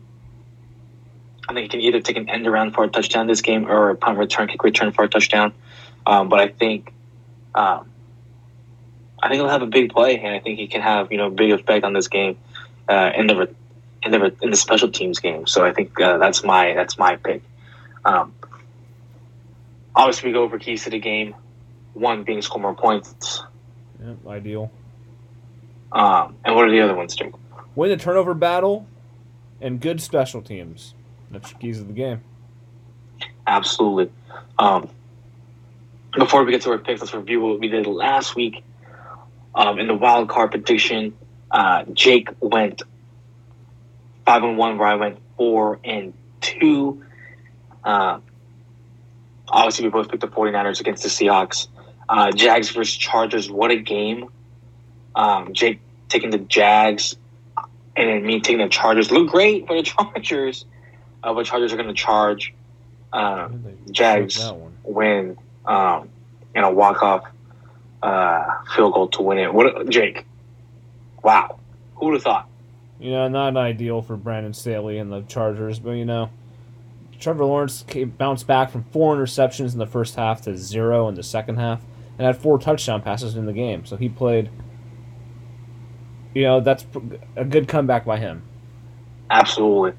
I 1.48 1.54
think 1.54 1.64
he 1.64 1.68
can 1.68 1.82
either 1.82 2.00
take 2.02 2.18
an 2.18 2.30
end 2.30 2.48
around 2.48 2.72
for 2.72 2.84
a 2.84 2.88
touchdown 2.88 3.28
this 3.28 3.42
game 3.42 3.70
or 3.70 3.92
a 3.92 3.96
punt 3.96 4.18
return, 4.18 4.48
kick 4.48 4.64
return 4.64 4.92
for 4.92 5.04
a 5.04 5.10
touchdown. 5.10 5.54
Um, 6.06 6.30
but 6.30 6.40
I 6.40 6.48
think, 6.48 6.94
um, 7.54 7.90
I 9.26 9.28
think 9.28 9.40
he'll 9.40 9.50
have 9.50 9.64
a 9.64 9.66
big 9.68 9.92
play, 9.92 10.20
and 10.20 10.36
I 10.36 10.40
think 10.40 10.60
he 10.60 10.68
can 10.68 10.82
have 10.82 11.12
you 11.12 11.18
know 11.18 11.32
big 11.32 11.52
effect 11.52 11.84
on 11.84 11.94
this 11.94 12.08
game 12.08 12.38
uh, 12.88 13.10
in 13.16 13.26
the 13.26 13.50
in 14.04 14.12
the 14.12 14.36
in 14.44 14.52
the 14.52 14.56
special 14.56 14.92
teams 14.92 15.18
game. 15.18 15.48
So 15.48 15.66
I 15.66 15.74
think 15.74 16.00
uh, 16.00 16.20
that's 16.20 16.44
my 16.44 16.74
that's 16.76 17.00
my 17.00 17.16
pick. 17.16 17.42
Um, 18.06 18.34
obviously, 19.96 20.30
we 20.30 20.34
go 20.34 20.44
over 20.44 20.60
keys 20.60 20.84
to 20.84 20.92
the 20.92 21.00
game. 21.00 21.34
One 21.94 22.24
being 22.24 22.44
score 22.44 22.62
more 22.62 22.76
points. 22.76 23.42
Yep, 24.00 24.28
ideal. 24.28 24.72
Um, 25.92 26.36
and 26.46 26.56
what 26.56 26.68
are 26.68 26.72
the 26.72 26.82
other 26.82 26.94
ones, 26.94 27.16
Jake? 27.16 27.34
Win 27.74 27.90
the 27.90 27.98
turnover 27.98 28.36
battle 28.36 28.86
and 29.60 29.82
good 29.82 30.02
special 30.02 30.44
teams. 30.44 30.94
That's 31.32 31.52
the 31.52 31.58
keys 31.58 31.80
of 31.80 31.88
the 31.88 31.94
game. 31.94 32.22
Absolutely. 33.48 34.12
Um, 34.60 34.88
before 36.16 36.44
we 36.44 36.52
get 36.52 36.62
to 36.62 36.72
our 36.72 36.78
picks, 36.78 37.02
let's 37.02 37.14
review 37.16 37.42
what 37.42 37.60
we 37.60 37.70
did 37.70 37.88
last 37.88 38.36
week. 38.36 38.64
Um, 39.56 39.80
in 39.80 39.88
the 39.88 39.96
wild 39.96 40.28
card 40.30 40.52
prediction, 40.52 41.14
uh, 41.50 41.86
Jake 41.94 42.30
went 42.42 42.84
five 44.26 44.44
and 44.44 44.58
one, 44.58 44.78
where 44.78 44.88
I 44.88 44.96
went 44.96 45.20
four 45.38 45.80
and 45.84 46.14
two. 46.42 47.04
Uh, 47.84 48.20
obviously, 49.48 49.86
we 49.86 49.92
both 49.92 50.10
picked 50.10 50.22
the 50.22 50.28
49ers 50.28 50.82
against 50.82 51.04
the 51.04 51.10
Seahawks. 51.10 51.68
Uh, 52.10 52.32
Jags 52.32 52.70
versus 52.70 52.96
Chargers, 52.96 53.50
what 53.50 53.72
a 53.72 53.78
game. 53.78 54.30
Um, 55.16 55.54
Jake 55.54 55.80
taking 56.10 56.30
the 56.30 56.38
Jags 56.38 57.16
and 57.96 58.10
then 58.10 58.26
me 58.26 58.42
taking 58.42 58.60
the 58.60 58.70
Chargers. 58.70 59.12
Look 59.12 59.30
great 59.30 59.68
for 59.68 59.76
the 59.76 59.84
Chargers, 59.84 60.66
uh, 61.24 61.34
but 61.34 61.46
Chargers 61.46 61.72
are 61.74 61.78
going 61.78 61.88
to 61.88 61.94
charge. 61.94 62.54
Uh, 63.14 63.48
Jags 63.90 64.44
win 64.84 65.38
um, 65.66 66.10
and 66.54 66.66
a 66.66 66.70
walk 66.70 67.02
off 67.02 67.24
uh, 68.06 68.64
field 68.76 68.94
goal 68.94 69.08
to 69.08 69.22
win 69.24 69.40
it. 69.40 69.54
What, 69.54 69.90
Jake? 69.90 70.26
Wow, 71.24 71.60
who 71.96 72.06
would 72.06 72.14
have 72.14 72.24
thought? 72.24 72.48
You 73.00 73.12
know, 73.12 73.28
not 73.28 73.58
ideal 73.58 74.02
for 74.02 74.16
Brandon 74.16 74.54
Staley 74.54 75.00
and 75.00 75.12
the 75.12 75.22
Chargers, 75.22 75.80
but 75.80 75.92
you 75.92 76.06
know, 76.06 76.30
Trevor 77.20 77.46
Lawrence 77.46 77.84
came, 77.88 78.12
bounced 78.12 78.46
back 78.46 78.70
from 78.70 78.84
four 78.92 79.16
interceptions 79.16 79.74
in 79.74 79.80
the 79.80 79.88
first 79.88 80.16
half 80.16 80.44
to 80.44 80.56
zero 80.56 81.08
in 81.08 81.16
the 81.16 81.24
second 81.24 81.58
half, 81.58 81.82
and 82.18 82.28
had 82.28 82.38
four 82.38 82.60
touchdown 82.60 83.02
passes 83.02 83.36
in 83.36 83.48
the 83.48 83.54
game. 83.54 83.86
So 83.86 83.98
he 83.98 84.08
played. 84.08 84.50
You 86.36 86.44
know, 86.44 86.60
that's 86.60 86.86
a 87.38 87.46
good 87.46 87.68
comeback 87.68 88.06
by 88.06 88.18
him. 88.20 88.44
Absolutely. 89.32 89.94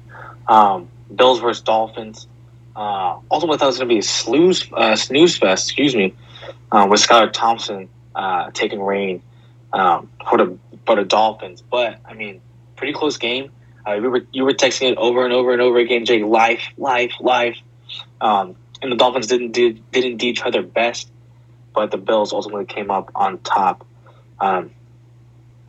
Um, 0.47 0.87
Bills 1.13 1.39
versus 1.39 1.63
Dolphins. 1.63 2.27
Uh, 2.75 3.17
ultimately, 3.31 3.57
thought 3.57 3.65
it 3.65 3.69
was 3.69 3.77
going 3.79 3.89
to 3.89 3.95
be 3.95 3.99
a 3.99 4.03
snooze, 4.03 4.71
uh, 4.71 4.95
snooze 4.95 5.35
fest. 5.35 5.67
Excuse 5.67 5.95
me, 5.95 6.13
uh, 6.71 6.87
with 6.87 7.01
Skylar 7.01 7.33
Thompson 7.33 7.89
uh, 8.17 8.49
taking 8.51 8.81
rain 8.81 9.21
um, 9.71 10.09
for 10.27 10.37
the 10.37 10.57
for 10.85 10.95
the 10.95 11.05
Dolphins. 11.05 11.61
But 11.61 11.99
I 12.03 12.13
mean, 12.13 12.41
pretty 12.75 12.93
close 12.93 13.17
game. 13.17 13.51
Uh, 13.85 13.99
we 14.01 14.09
were 14.09 14.25
you 14.31 14.43
were 14.43 14.53
texting 14.53 14.91
it 14.91 14.97
over 14.97 15.23
and 15.23 15.33
over 15.33 15.53
and 15.53 15.61
over 15.61 15.77
again, 15.77 16.03
Jake. 16.03 16.23
Life, 16.23 16.63
life, 16.77 17.13
life. 17.21 17.57
Um, 18.19 18.55
and 18.81 18.91
the 18.91 18.95
Dolphins 18.95 19.27
didn't 19.27 19.51
did, 19.51 19.89
did 19.91 20.03
indeed 20.03 20.35
try 20.35 20.51
their 20.51 20.63
best, 20.63 21.09
but 21.73 21.91
the 21.91 21.97
Bills 21.97 22.33
ultimately 22.33 22.65
came 22.65 22.91
up 22.91 23.11
on 23.15 23.39
top. 23.39 23.85
Um, 24.39 24.71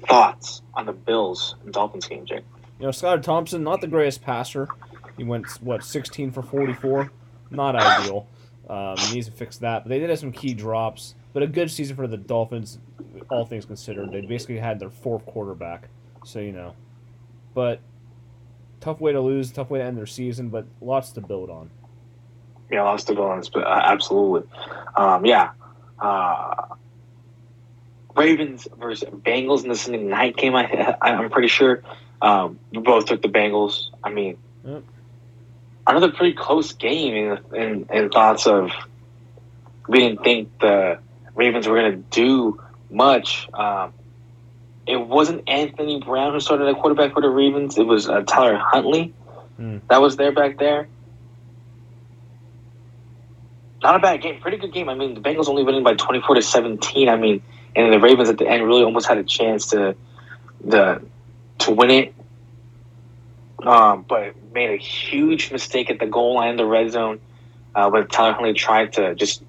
thoughts 0.06 0.62
on 0.74 0.86
the 0.86 0.92
Bills 0.92 1.54
and 1.64 1.72
Dolphins 1.72 2.06
game, 2.06 2.24
Jake? 2.26 2.44
You 2.78 2.86
know, 2.86 2.90
Skylar 2.90 3.22
Thompson, 3.22 3.62
not 3.64 3.80
the 3.80 3.86
greatest 3.86 4.22
passer. 4.22 4.68
He 5.16 5.24
went 5.24 5.46
what 5.60 5.84
16 5.84 6.30
for 6.30 6.42
44, 6.42 7.10
not 7.50 7.76
ideal. 7.76 8.26
Um, 8.68 8.96
needs 9.12 9.26
to 9.26 9.32
fix 9.32 9.58
that. 9.58 9.84
But 9.84 9.88
they 9.88 9.98
did 9.98 10.10
have 10.10 10.18
some 10.18 10.32
key 10.32 10.54
drops. 10.54 11.14
But 11.32 11.42
a 11.42 11.46
good 11.46 11.70
season 11.70 11.96
for 11.96 12.06
the 12.06 12.16
Dolphins, 12.16 12.78
all 13.30 13.44
things 13.44 13.64
considered. 13.64 14.10
They 14.12 14.22
basically 14.22 14.58
had 14.58 14.78
their 14.80 14.90
fourth 14.90 15.24
quarterback, 15.26 15.88
so 16.24 16.40
you 16.40 16.52
know. 16.52 16.74
But 17.54 17.80
tough 18.80 19.00
way 19.00 19.12
to 19.12 19.20
lose, 19.20 19.50
tough 19.52 19.70
way 19.70 19.78
to 19.80 19.84
end 19.84 19.96
their 19.98 20.06
season, 20.06 20.48
but 20.48 20.66
lots 20.80 21.10
to 21.12 21.20
build 21.20 21.50
on. 21.50 21.70
Yeah, 22.70 22.82
lots 22.82 23.04
to 23.04 23.14
build 23.14 23.30
on. 23.30 23.42
Uh, 23.54 23.66
absolutely. 23.66 24.48
Um, 24.96 25.24
yeah. 25.26 25.50
Uh, 26.00 26.74
Ravens 28.16 28.66
versus 28.78 29.08
Bengals 29.08 29.62
in 29.62 29.68
the 29.68 29.76
Sunday 29.76 30.02
night 30.02 30.36
game. 30.36 30.54
I, 30.56 30.96
I'm 31.02 31.30
pretty 31.30 31.48
sure 31.48 31.82
um, 32.20 32.58
we 32.72 32.78
both 32.80 33.06
took 33.06 33.22
the 33.22 33.28
Bengals. 33.28 33.88
I 34.02 34.10
mean, 34.10 34.38
Yep. 34.64 34.82
another 35.86 36.10
pretty 36.10 36.34
close 36.34 36.72
game 36.72 37.14
in, 37.14 37.54
in, 37.54 37.86
in 37.92 38.10
thoughts 38.10 38.46
of 38.46 38.70
we 39.86 40.00
didn't 40.00 40.22
think 40.22 40.58
the 40.58 40.98
Ravens 41.34 41.66
were 41.66 41.76
going 41.78 41.92
to 41.92 41.98
do 42.10 42.60
much. 42.90 43.48
Um, 43.52 43.92
it 44.86 44.96
wasn't 44.96 45.48
Anthony 45.48 46.00
Brown 46.00 46.32
who 46.32 46.40
started 46.40 46.66
at 46.68 46.76
quarterback 46.76 47.12
for 47.12 47.20
the 47.22 47.28
Ravens. 47.28 47.76
It 47.78 47.86
was 47.86 48.08
uh, 48.08 48.22
Tyler 48.22 48.56
Huntley 48.56 49.14
Hmm. 49.56 49.78
that 49.88 50.00
was 50.00 50.16
there 50.16 50.30
back 50.30 50.56
there. 50.58 50.86
Not 53.82 53.96
a 53.96 53.98
bad 53.98 54.22
game, 54.22 54.40
pretty 54.40 54.56
good 54.56 54.72
game. 54.72 54.88
I 54.88 54.94
mean, 54.94 55.14
the 55.14 55.20
Bengals 55.20 55.48
only 55.48 55.62
winning 55.62 55.82
by 55.82 55.94
twenty 55.94 56.20
four 56.20 56.34
to 56.36 56.42
seventeen. 56.42 57.08
I 57.08 57.16
mean, 57.16 57.42
and 57.76 57.92
the 57.92 57.98
Ravens 58.00 58.28
at 58.28 58.38
the 58.38 58.48
end 58.48 58.64
really 58.64 58.82
almost 58.82 59.06
had 59.08 59.18
a 59.18 59.24
chance 59.24 59.68
to 59.68 59.94
the 60.64 61.02
to 61.58 61.70
win 61.72 61.90
it, 61.90 62.14
um, 63.64 64.04
but 64.08 64.34
made 64.52 64.70
a 64.70 64.76
huge 64.76 65.52
mistake 65.52 65.90
at 65.90 65.98
the 65.98 66.06
goal 66.06 66.34
line, 66.34 66.56
the 66.56 66.64
red 66.66 66.90
zone, 66.90 67.20
uh, 67.74 67.88
when 67.90 68.06
Tyler 68.08 68.32
Huntley 68.32 68.52
tried 68.54 68.92
to 68.94 69.14
just 69.14 69.42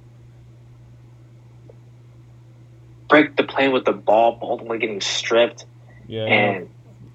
break 3.09 3.35
the 3.35 3.43
plane 3.43 3.71
with 3.73 3.83
the 3.85 3.91
ball, 3.91 4.37
ultimately 4.41 4.77
getting 4.77 5.01
stripped, 5.01 5.65
Yeah, 6.07 6.23
and 6.25 6.69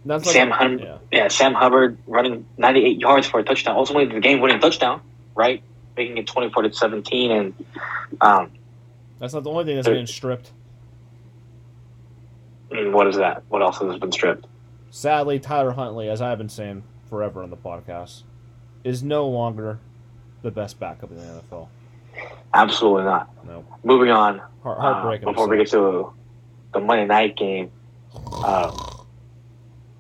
that's 0.05 0.27
like 0.27 0.35
Sam 0.35 0.51
Hunt, 0.51 0.81
yeah. 0.83 0.99
yeah, 1.11 1.29
Sam 1.29 1.55
Hubbard 1.55 1.97
running 2.07 2.45
98 2.59 3.01
yards 3.01 3.27
for 3.27 3.41
a 3.41 3.45
touchdown. 3.45 3.77
Ultimately, 3.77 4.13
the 4.15 4.21
game-winning 4.21 4.61
touchdown, 4.61 5.01
right? 5.35 5.63
Making 5.97 6.19
it 6.19 6.27
24 6.27 6.65
to 6.65 6.73
17, 6.73 7.31
and 7.31 7.55
um, 8.21 8.51
That's 9.21 9.33
not 9.33 9.45
the 9.45 9.51
only 9.51 9.65
thing 9.65 9.77
that's 9.77 9.89
getting 9.89 10.07
stripped. 10.07 10.51
what 12.71 13.07
is 13.07 13.17
that? 13.17 13.45
What 13.49 13.63
else 13.63 13.79
has 13.79 13.99
been 13.99 14.13
stripped? 14.13 14.47
Sadly, 14.91 15.39
Tyler 15.39 15.73
Huntley, 15.73 16.09
as 16.09 16.21
I've 16.21 16.39
been 16.39 16.49
saying 16.49 16.83
forever 17.09 17.43
on 17.43 17.51
the 17.51 17.57
podcast, 17.57 18.23
is 18.83 19.03
no 19.03 19.27
longer 19.29 19.79
the 20.43 20.51
best 20.51 20.79
backup 20.79 21.11
in 21.11 21.17
the 21.17 21.23
NFL. 21.23 21.69
Absolutely 22.55 23.05
not. 23.05 23.45
No, 23.47 23.65
Moving 23.83 24.11
on. 24.11 24.41
Heart, 24.63 24.79
uh, 25.25 25.25
before 25.33 25.49
we 25.49 25.59
get 25.59 25.69
to 25.73 26.13
the 26.73 26.81
Monday 26.81 27.05
night 27.07 27.37
game, 27.37 27.71
uh, 28.33 28.71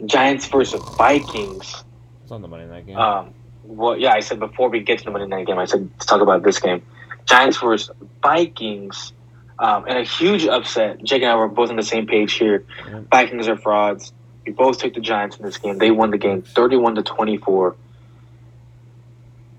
Giants 0.06 0.46
versus 0.46 0.80
Vikings. 0.96 1.84
it's 2.22 2.32
on 2.32 2.40
the 2.42 2.48
Monday 2.48 2.66
night 2.66 2.86
game. 2.86 2.96
Um, 2.96 3.34
well, 3.64 3.98
yeah, 3.98 4.12
I 4.12 4.20
said 4.20 4.38
before 4.38 4.68
we 4.70 4.80
get 4.80 4.98
to 5.00 5.04
the 5.04 5.10
Monday 5.10 5.26
night 5.26 5.46
game, 5.46 5.58
I 5.58 5.64
said 5.66 5.90
to 6.00 6.06
talk 6.06 6.20
about 6.20 6.42
this 6.42 6.58
game. 6.60 6.82
Giants 7.26 7.58
versus 7.58 7.90
Vikings, 8.22 9.12
um, 9.58 9.84
and 9.86 9.98
a 9.98 10.02
huge 10.04 10.46
upset. 10.46 11.02
Jake 11.02 11.22
and 11.22 11.30
I 11.30 11.36
were 11.36 11.48
both 11.48 11.70
on 11.70 11.76
the 11.76 11.82
same 11.82 12.06
page 12.06 12.34
here. 12.34 12.64
Yeah. 12.88 13.00
Vikings 13.10 13.48
are 13.48 13.56
frauds. 13.56 14.12
We 14.46 14.52
both 14.52 14.78
took 14.78 14.94
the 14.94 15.00
Giants 15.00 15.36
in 15.38 15.44
this 15.44 15.56
game. 15.58 15.78
They 15.78 15.90
won 15.90 16.10
the 16.10 16.18
game, 16.18 16.42
thirty-one 16.42 16.94
to 16.96 17.02
twenty-four. 17.02 17.76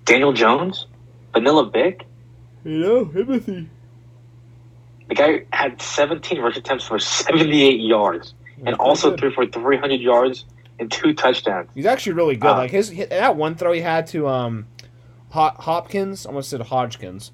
Daniel 0.06 0.34
Jones, 0.34 0.86
Vanilla 1.34 1.70
Vic, 1.70 2.06
you 2.66 2.80
know, 2.80 3.12
empathy. 3.16 3.70
the 5.08 5.16
guy 5.16 5.46
had 5.54 5.82
seventeen 5.82 6.40
rush 6.42 6.58
attempts 6.58 6.84
for 6.86 7.00
seventy-eight 7.00 7.80
yards, 7.80 8.34
and 8.66 8.76
also 8.76 9.16
threw 9.16 9.32
for 9.32 9.46
three 9.46 9.78
hundred 9.78 10.02
yards 10.02 10.46
and 10.80 10.92
two 10.92 11.14
touchdowns. 11.14 11.70
He's 11.74 11.86
actually 11.86 12.14
really 12.14 12.36
good. 12.36 12.50
Uh, 12.50 12.58
like 12.58 12.72
his 12.72 12.94
that 13.10 13.36
one 13.38 13.56
throw 13.56 13.72
he 13.72 13.82
had 13.82 14.08
to 14.08 14.28
um, 14.28 14.68
Hop, 15.30 15.62
Hopkins. 15.62 16.26
I 16.26 16.30
almost 16.30 16.50
said 16.50 16.62
Hodgkins, 16.62 17.32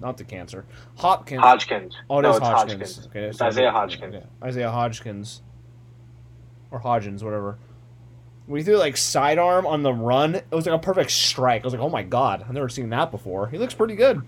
not 0.00 0.16
the 0.16 0.24
cancer. 0.24 0.64
Hopkins. 0.96 1.40
Hodgkins. 1.42 1.94
oh, 2.08 2.18
it 2.18 2.22
no, 2.22 2.30
is 2.30 2.36
it's 2.38 2.46
Hodgkins. 2.46 2.96
Hodgkins. 2.96 3.06
Okay, 3.08 3.24
It's 3.24 3.42
Isaiah 3.42 3.70
Hodgkins. 3.70 4.14
Okay, 4.14 4.26
Isaiah 4.42 4.70
Hodgkins. 4.70 5.42
Or 6.70 6.80
Hodgins, 6.80 7.22
whatever. 7.22 7.58
When 8.46 8.58
he 8.58 8.64
threw 8.64 8.78
like 8.78 8.96
sidearm 8.96 9.66
on 9.66 9.82
the 9.82 9.92
run, 9.92 10.36
it 10.36 10.50
was 10.50 10.66
like 10.66 10.74
a 10.74 10.78
perfect 10.78 11.10
strike. 11.10 11.62
I 11.62 11.64
was 11.64 11.74
like, 11.74 11.82
oh 11.82 11.90
my 11.90 12.02
god, 12.02 12.42
I've 12.42 12.54
never 12.54 12.70
seen 12.70 12.88
that 12.90 13.10
before. 13.10 13.48
He 13.48 13.58
looks 13.58 13.74
pretty 13.74 13.94
good. 13.94 14.22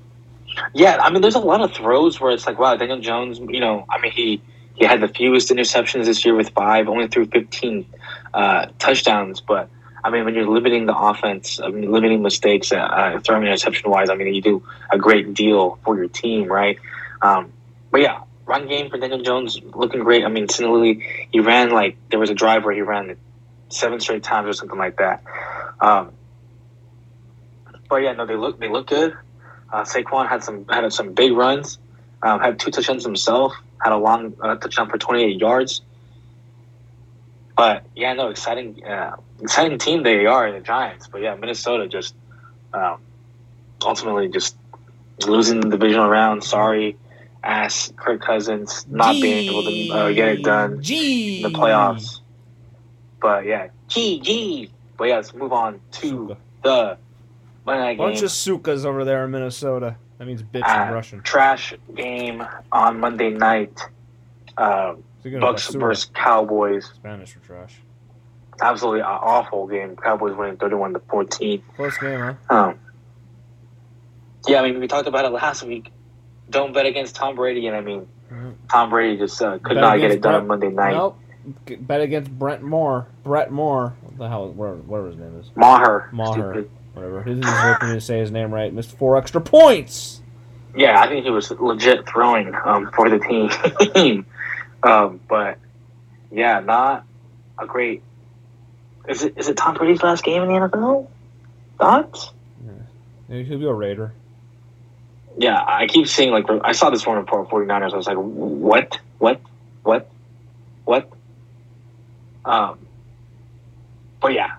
Yeah, 0.72 0.98
I 1.00 1.11
mean, 1.11 1.22
there's 1.22 1.35
a 1.35 1.40
lot 1.40 1.61
of 1.61 1.72
throws 1.72 2.20
where 2.20 2.33
it's 2.33 2.46
like, 2.46 2.59
wow, 2.59 2.76
Daniel 2.76 3.00
Jones. 3.00 3.38
You 3.38 3.61
know, 3.61 3.87
I 3.88 4.00
mean, 4.00 4.12
he 4.12 4.42
he 4.74 4.85
had 4.85 5.00
the 5.00 5.09
fewest 5.09 5.50
interceptions 5.50 6.07
this 6.07 6.24
year 6.24 6.35
with 6.35 6.50
five, 6.50 6.88
only 6.88 7.09
threw 7.09 7.26
15 7.26 7.87
uh, 8.33 8.66
touchdowns. 8.78 9.40
But 9.40 9.68
I 10.02 10.11
mean, 10.11 10.24
when 10.24 10.35
you're 10.35 10.48
limiting 10.48 10.87
the 10.87 10.96
offense, 10.96 11.61
I 11.61 11.68
mean, 11.68 11.90
limiting 11.90 12.22
mistakes, 12.22 12.72
uh, 12.72 12.76
uh, 12.76 13.20
throwing 13.20 13.42
interception 13.44 13.90
wise, 13.90 14.11
I 14.11 14.14
mean, 14.14 14.35
you 14.35 14.42
do 14.42 14.62
a 14.90 14.98
great 14.98 15.35
deal 15.35 15.78
for 15.85 15.96
your 15.96 16.09
team, 16.09 16.46
right? 16.48 16.78
Um, 17.22 17.52
but 17.90 18.00
yeah, 18.00 18.22
run 18.46 18.68
game 18.68 18.90
for 18.90 18.98
Daniel 18.98 19.22
Jones 19.22 19.61
looking 19.62 20.00
great. 20.00 20.24
I 20.24 20.28
mean, 20.28 20.48
similarly, 20.48 21.26
he 21.30 21.40
ran 21.40 21.70
like 21.70 21.96
there 22.11 22.18
was 22.18 22.30
a 22.30 22.35
drive 22.35 22.64
where 22.64 22.74
he 22.74 22.83
ran 22.83 23.16
seven 23.68 24.00
straight 24.00 24.22
times 24.22 24.48
or 24.48 24.52
something 24.52 24.78
like 24.78 24.98
that. 24.98 25.22
Um, 25.80 26.12
but 27.88 27.96
yeah, 27.96 28.12
no, 28.12 28.26
they 28.26 28.37
look 28.37 28.59
they 28.59 28.68
look 28.68 28.88
good. 28.88 29.16
Uh, 29.74 29.82
Saquon 29.82 30.28
had 30.28 30.44
some 30.44 30.64
had 30.68 30.92
some 30.92 31.14
big 31.14 31.32
runs, 31.32 31.78
um, 32.22 32.38
had 32.38 32.60
two 32.60 32.70
touchdowns 32.70 33.04
himself, 33.04 33.52
had 33.82 33.92
a 33.92 33.96
long 33.96 34.32
uh, 34.40 34.54
touchdown 34.54 34.88
for 34.88 34.98
28 34.98 35.40
yards. 35.40 35.82
But 37.56 37.84
yeah, 37.96 38.12
no, 38.12 38.28
exciting, 38.28 38.84
uh, 38.84 39.16
exciting 39.40 39.78
team 39.78 40.04
they 40.04 40.26
are, 40.26 40.52
the 40.52 40.60
Giants. 40.60 41.08
But 41.08 41.22
yeah, 41.22 41.34
Minnesota 41.34 41.88
just 41.88 42.14
um, 42.72 43.00
ultimately 43.84 44.28
just 44.28 44.56
losing 45.26 45.58
the 45.58 45.70
divisional 45.70 46.08
round. 46.08 46.44
Sorry, 46.44 46.96
ass 47.42 47.92
Kirk 47.96 48.22
Cousins 48.22 48.87
not 48.88 49.14
being 49.14 49.48
able 49.48 49.64
to 49.64 49.90
uh, 49.90 50.12
get 50.12 50.28
it 50.28 50.44
done 50.44 50.82
Gee. 50.84 51.42
in 51.42 51.52
the 51.52 51.58
playoffs. 51.58 52.20
But 53.20 53.44
yeah, 53.44 53.70
GG. 53.88 54.70
But 54.96 55.08
yeah, 55.08 55.16
let's 55.16 55.34
move 55.34 55.52
on 55.52 55.80
to 55.94 56.37
the 56.62 56.96
Night 57.66 57.94
game. 57.94 58.07
Bunch 58.07 58.22
of 58.22 58.31
sukas 58.31 58.85
over 58.85 59.05
there 59.05 59.24
in 59.24 59.31
Minnesota. 59.31 59.96
That 60.18 60.27
means 60.27 60.42
bitch 60.42 60.62
Uh, 60.68 60.88
in 60.88 60.94
Russian. 60.94 61.20
Trash 61.22 61.74
game 61.94 62.44
on 62.70 63.00
Monday 63.00 63.31
night. 63.31 63.81
Uh, 64.57 64.94
So 65.22 65.29
you're 65.29 65.40
gonna 65.40 65.53
Bucks 65.53 65.68
versus 65.74 66.11
Cowboys. 66.14 66.87
Spanish 66.94 67.33
for 67.33 67.40
trash. 67.40 67.81
Absolutely 68.61 69.00
awful 69.03 69.66
game. 69.66 69.96
Cowboys 69.96 70.37
winning 70.37 70.57
31 70.59 70.92
to 70.92 71.00
14. 71.11 71.62
Close 71.77 71.98
game, 71.98 72.20
huh? 72.20 72.35
Um, 72.55 72.79
yeah, 74.46 74.61
I 74.61 74.70
mean, 74.70 74.79
we 74.81 74.87
talked 74.87 75.09
about 75.09 75.24
it 75.24 75.31
last 75.31 75.62
week. 75.64 75.90
Don't 76.50 76.72
bet 76.74 76.87
against 76.87 77.16
Tom 77.16 77.35
Brady, 77.35 77.66
and 77.66 77.74
I 77.77 77.81
mean, 77.81 78.07
Mhm. 78.31 78.55
Tom 78.70 78.90
Brady 78.90 79.16
just 79.18 79.40
uh, 79.42 79.59
could 79.59 79.74
Bet 79.74 79.77
not 79.77 79.98
get 79.98 80.11
it 80.12 80.20
done 80.20 80.33
Brett- 80.33 80.40
on 80.42 80.46
Monday 80.46 80.68
night. 80.68 80.92
Nope. 80.94 81.18
Bet 81.81 82.00
against 82.00 82.31
Brent 82.38 82.62
Moore. 82.62 83.07
Brett 83.22 83.50
Moore. 83.50 83.94
What 84.03 84.18
the 84.18 84.29
hell? 84.29 84.48
Whatever, 84.50 84.77
whatever 84.79 85.09
his 85.09 85.16
name 85.18 85.37
is. 85.40 85.50
Maher. 85.57 86.09
Maher. 86.12 86.33
stupid. 86.33 86.70
Whatever. 86.94 87.22
Who's 87.22 87.44
hoping 87.44 87.88
to 87.90 88.00
say 88.00 88.18
his 88.18 88.30
name 88.30 88.52
right? 88.52 88.72
Missed 88.72 88.96
four 88.96 89.16
extra 89.16 89.40
points. 89.40 90.22
Yeah, 90.76 91.00
I 91.00 91.09
think 91.09 91.24
he 91.24 91.30
was 91.30 91.50
legit 91.50 92.09
throwing 92.09 92.54
um, 92.54 92.90
for 92.94 93.09
the 93.09 93.18
team. 93.18 94.26
um, 94.83 95.20
but 95.28 95.59
yeah, 96.30 96.61
not 96.61 97.04
a 97.59 97.66
great. 97.66 98.02
Is 99.09 99.22
it 99.22 99.35
is 99.37 99.48
it 99.48 99.57
Tom 99.57 99.74
Brady's 99.74 100.02
last 100.02 100.24
game 100.24 100.42
in 100.42 100.48
the 100.48 100.54
NFL? 100.54 101.09
Thoughts? 101.78 102.30
Maybe 103.28 103.44
he'll 103.44 103.59
be 103.59 103.66
a 103.66 103.72
Raider. 103.72 104.12
Yeah, 105.37 105.62
I 105.66 105.87
keep 105.87 106.07
seeing 106.07 106.30
like 106.30 106.46
I 106.62 106.72
saw 106.72 106.90
this 106.90 107.07
one 107.07 107.16
report 107.16 107.48
49ers. 107.48 107.92
I 107.92 107.96
was 107.96 108.07
like, 108.07 108.16
what, 108.16 108.98
what, 109.18 109.40
what, 109.83 110.09
what? 110.85 111.11
Um, 112.44 112.78
but 114.20 114.33
yeah, 114.33 114.57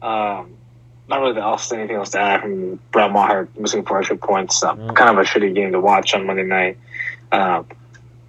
um, 0.00 0.53
not 1.08 1.20
really 1.20 1.38
else 1.40 1.70
anything 1.72 1.96
else 1.96 2.10
to 2.10 2.18
add 2.18 2.40
from 2.40 2.78
Brett 2.90 3.12
Maher 3.12 3.48
missing 3.58 3.84
four 3.84 3.98
extra 3.98 4.16
points. 4.16 4.62
Uh, 4.62 4.74
Mm. 4.74 4.94
Kind 4.96 5.10
of 5.10 5.18
a 5.18 5.22
shitty 5.28 5.54
game 5.54 5.72
to 5.72 5.80
watch 5.80 6.14
on 6.14 6.26
Monday 6.26 6.44
night. 6.44 6.78
Um, 7.32 7.66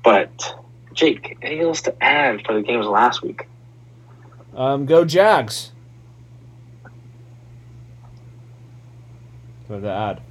but 0.04 0.56
Jake, 0.94 1.38
anything 1.42 1.66
else 1.68 1.82
to 1.84 2.04
add 2.04 2.46
for 2.46 2.54
the 2.54 2.62
games 2.62 2.86
last 2.86 3.22
week? 3.22 3.48
Um, 4.56 4.86
go 4.86 5.06
Jags. 5.06 5.72
What 9.68 9.82
to 9.82 9.90
add? 9.92 10.22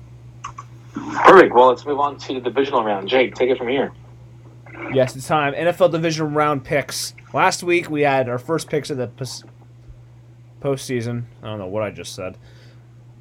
Perfect. 0.93 1.55
Well, 1.55 1.69
let's 1.69 1.85
move 1.85 1.99
on 1.99 2.19
to 2.19 2.35
the 2.35 2.41
divisional 2.41 2.85
round. 2.85 3.09
Jake, 3.09 3.35
take 3.35 3.51
it 3.51 3.59
from 3.59 3.69
here. 3.69 3.93
Yes, 4.93 5.17
it's 5.17 5.27
time. 5.27 5.55
NFL 5.55 5.91
division 5.91 6.35
round 6.35 6.65
picks. 6.65 7.15
Last 7.33 7.63
week 7.65 7.91
we 7.91 8.03
had 8.03 8.29
our 8.29 8.39
first 8.39 8.69
picks 8.71 8.91
of 8.91 8.97
the 8.97 9.09
postseason. 10.65 11.25
I 11.43 11.47
don't 11.47 11.59
know 11.59 11.67
what 11.67 11.83
I 11.83 11.91
just 11.91 12.15
said. 12.15 12.39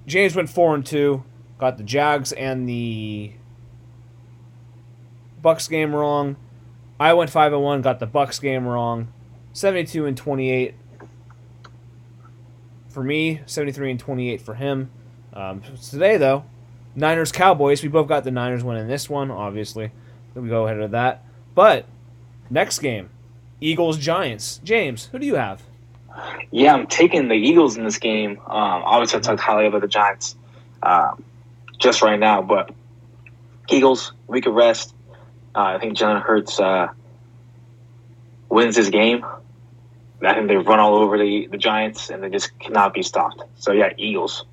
James 0.08 0.36
went 0.36 0.50
four 0.50 0.74
and 0.74 0.86
two. 0.86 1.24
Got 1.60 1.78
the 1.78 1.84
Jags 1.84 2.32
and 2.32 2.68
the 2.68 3.34
Bucks 5.42 5.68
game 5.68 5.94
wrong. 5.94 6.38
I 7.00 7.14
went 7.14 7.30
five 7.30 7.52
and 7.52 7.62
one. 7.62 7.82
Got 7.82 8.00
the 8.00 8.06
Bucks 8.06 8.40
game 8.40 8.66
wrong. 8.66 9.12
Seventy-two 9.52 10.06
and 10.06 10.18
twenty-eight 10.18 10.76
for 12.88 13.04
me. 13.04 13.42
Seventy-three 13.46 13.92
and 13.92 14.00
twenty-eight 14.00 14.42
for 14.42 14.56
him. 14.56 14.90
Um, 15.34 15.62
today 15.90 16.18
though, 16.18 16.46
Niners 16.96 17.32
Cowboys. 17.32 17.84
We 17.84 17.90
both 17.90 18.08
got 18.08 18.24
the 18.24 18.32
Niners 18.32 18.64
winning 18.64 18.88
this 18.88 19.10
one. 19.10 19.32
Obviously, 19.32 19.92
we 20.34 20.48
go 20.48 20.66
ahead 20.66 20.80
of 20.80 20.92
that. 20.92 21.26
But 21.54 21.86
next 22.50 22.80
game, 22.80 23.10
Eagles 23.60 23.98
Giants. 23.98 24.60
James, 24.64 25.08
who 25.12 25.20
do 25.20 25.26
you 25.26 25.36
have? 25.36 25.62
Yeah, 26.52 26.74
I'm 26.74 26.88
taking 26.88 27.28
the 27.28 27.36
Eagles 27.36 27.78
in 27.78 27.84
this 27.84 27.98
game. 27.98 28.40
Um, 28.40 28.84
obviously, 28.86 29.20
I 29.20 29.22
talked 29.22 29.40
highly 29.40 29.66
about 29.66 29.82
the 29.82 29.88
Giants 29.88 30.36
um, 30.82 31.24
just 31.80 32.02
right 32.02 32.20
now, 32.20 32.42
but 32.42 32.72
Eagles, 33.70 34.14
week 34.28 34.46
of 34.46 34.54
rest. 34.54 34.94
Uh, 35.56 35.62
I 35.62 35.80
think 35.80 35.98
Jalen 35.98 36.22
Hurts 36.22 36.60
uh, 36.60 36.90
wins 38.50 38.76
this 38.76 38.90
game. 38.90 39.26
I 40.22 40.34
think 40.34 40.48
they 40.48 40.56
run 40.56 40.80
all 40.80 40.96
over 40.96 41.18
the, 41.18 41.48
the 41.48 41.58
Giants, 41.58 42.10
and 42.10 42.24
they 42.24 42.30
just 42.30 42.58
cannot 42.60 42.94
be 42.94 43.04
stopped. 43.04 43.44
So, 43.56 43.72
yeah, 43.74 43.92
Eagles. 43.98 44.46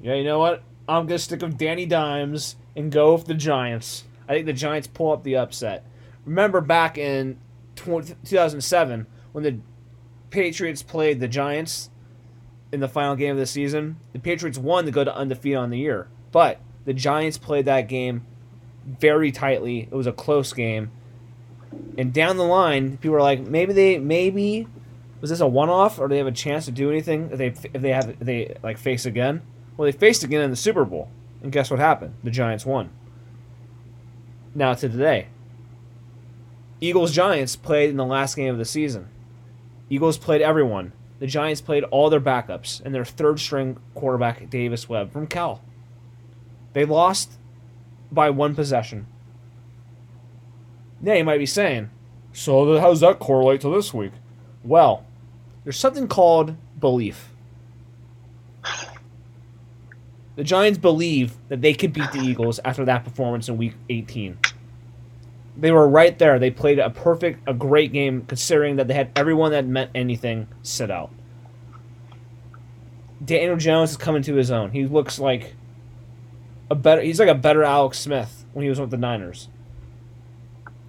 Yeah, 0.00 0.14
you 0.14 0.24
know 0.24 0.38
what? 0.38 0.62
I'm 0.88 1.06
gonna 1.06 1.18
stick 1.18 1.40
with 1.40 1.56
Danny 1.56 1.86
Dimes 1.86 2.56
and 2.76 2.92
go 2.92 3.14
with 3.14 3.24
the 3.24 3.34
Giants. 3.34 4.04
I 4.28 4.34
think 4.34 4.46
the 4.46 4.52
Giants 4.52 4.86
pull 4.86 5.12
up 5.12 5.22
the 5.22 5.36
upset. 5.36 5.86
Remember 6.24 6.60
back 6.60 6.98
in 6.98 7.38
20, 7.76 8.14
2007 8.24 9.06
when 9.34 9.42
the 9.42 9.58
Patriots 10.30 10.82
played 10.82 11.18
the 11.18 11.26
Giants 11.26 11.90
in 12.70 12.78
the 12.78 12.88
final 12.88 13.16
game 13.16 13.32
of 13.32 13.36
the 13.36 13.46
season? 13.46 13.96
The 14.12 14.20
Patriots 14.20 14.58
won 14.58 14.84
to 14.84 14.92
go 14.92 15.02
to 15.02 15.14
undefeated 15.14 15.58
on 15.58 15.70
the 15.70 15.78
year, 15.78 16.06
but 16.30 16.60
the 16.84 16.94
Giants 16.94 17.36
played 17.36 17.64
that 17.64 17.88
game 17.88 18.24
very 18.86 19.32
tightly. 19.32 19.80
It 19.80 19.92
was 19.94 20.06
a 20.06 20.12
close 20.12 20.52
game, 20.52 20.92
and 21.98 22.12
down 22.12 22.36
the 22.36 22.44
line, 22.44 22.92
people 22.98 23.10
were 23.10 23.20
like, 23.20 23.40
maybe 23.40 23.72
they 23.72 23.98
maybe 23.98 24.68
was 25.20 25.30
this 25.30 25.40
a 25.40 25.46
one-off 25.48 25.98
or 25.98 26.06
do 26.06 26.12
they 26.12 26.18
have 26.18 26.26
a 26.28 26.32
chance 26.32 26.66
to 26.66 26.70
do 26.70 26.90
anything 26.90 27.30
if 27.32 27.38
they 27.38 27.46
if 27.72 27.82
they 27.82 27.90
have 27.90 28.10
if 28.10 28.20
they 28.20 28.56
like 28.62 28.78
face 28.78 29.04
again? 29.04 29.42
Well, 29.76 29.86
they 29.86 29.92
faced 29.92 30.22
again 30.22 30.42
in 30.42 30.50
the 30.50 30.56
Super 30.56 30.84
Bowl, 30.84 31.08
and 31.42 31.50
guess 31.50 31.72
what 31.72 31.80
happened? 31.80 32.14
The 32.22 32.30
Giants 32.30 32.64
won. 32.64 32.90
Now 34.54 34.74
to 34.74 34.88
today. 34.88 35.26
Eagles 36.80 37.12
Giants 37.12 37.56
played 37.56 37.90
in 37.90 37.96
the 37.96 38.04
last 38.04 38.36
game 38.36 38.52
of 38.52 38.58
the 38.58 38.64
season. 38.64 39.08
Eagles 39.94 40.18
played 40.18 40.42
everyone. 40.42 40.92
The 41.20 41.28
Giants 41.28 41.60
played 41.60 41.84
all 41.84 42.10
their 42.10 42.20
backups 42.20 42.84
and 42.84 42.92
their 42.92 43.04
third 43.04 43.38
string 43.38 43.78
quarterback 43.94 44.50
Davis 44.50 44.88
Webb 44.88 45.12
from 45.12 45.28
Cal. 45.28 45.62
They 46.72 46.84
lost 46.84 47.34
by 48.10 48.30
one 48.30 48.56
possession. 48.56 49.06
Now 51.00 51.14
you 51.14 51.22
might 51.22 51.38
be 51.38 51.46
saying, 51.46 51.90
so 52.32 52.80
how 52.80 52.90
does 52.90 53.00
that 53.00 53.20
correlate 53.20 53.60
to 53.60 53.72
this 53.72 53.94
week? 53.94 54.10
Well, 54.64 55.06
there's 55.62 55.78
something 55.78 56.08
called 56.08 56.56
belief. 56.80 57.28
The 60.34 60.42
Giants 60.42 60.78
believe 60.78 61.36
that 61.48 61.60
they 61.60 61.72
could 61.72 61.92
beat 61.92 62.10
the 62.10 62.18
Eagles 62.18 62.58
after 62.64 62.84
that 62.86 63.04
performance 63.04 63.48
in 63.48 63.56
week 63.56 63.74
18. 63.88 64.38
They 65.56 65.70
were 65.70 65.88
right 65.88 66.18
there. 66.18 66.38
They 66.38 66.50
played 66.50 66.78
a 66.78 66.90
perfect, 66.90 67.48
a 67.48 67.54
great 67.54 67.92
game 67.92 68.24
considering 68.26 68.76
that 68.76 68.88
they 68.88 68.94
had 68.94 69.10
everyone 69.14 69.52
that 69.52 69.66
meant 69.66 69.90
anything 69.94 70.48
sit 70.62 70.90
out. 70.90 71.10
Daniel 73.24 73.56
Jones 73.56 73.92
is 73.92 73.96
coming 73.96 74.22
to 74.22 74.34
his 74.34 74.50
own. 74.50 74.70
He 74.72 74.84
looks 74.86 75.18
like 75.18 75.54
a 76.70 76.74
better 76.74 77.00
he's 77.02 77.20
like 77.20 77.28
a 77.28 77.34
better 77.34 77.62
Alex 77.62 77.98
Smith 77.98 78.44
when 78.52 78.64
he 78.64 78.68
was 78.68 78.80
with 78.80 78.90
the 78.90 78.96
Niners. 78.96 79.48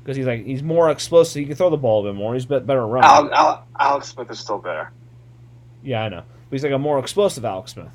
Because 0.04 0.18
he's 0.18 0.26
like 0.26 0.46
he's 0.46 0.64
more 0.64 0.90
explosive. 0.90 1.40
He 1.40 1.46
can 1.46 1.56
throw 1.56 1.70
the 1.70 1.78
ball 1.78 2.06
a 2.06 2.12
bit 2.12 2.18
more. 2.18 2.34
He's 2.34 2.46
bet- 2.46 2.66
better 2.66 2.86
running. 2.86 3.10
Al- 3.10 3.34
Al- 3.34 3.68
Alex 3.80 4.10
Smith 4.10 4.30
is 4.32 4.40
still 4.40 4.58
better. 4.58 4.92
Yeah, 5.84 6.04
I 6.04 6.10
know. 6.10 6.24
But 6.50 6.56
he's 6.56 6.64
like 6.64 6.74
a 6.74 6.80
more 6.80 7.00
explosive 7.00 7.46
Alex 7.46 7.74
Smith. 7.74 7.92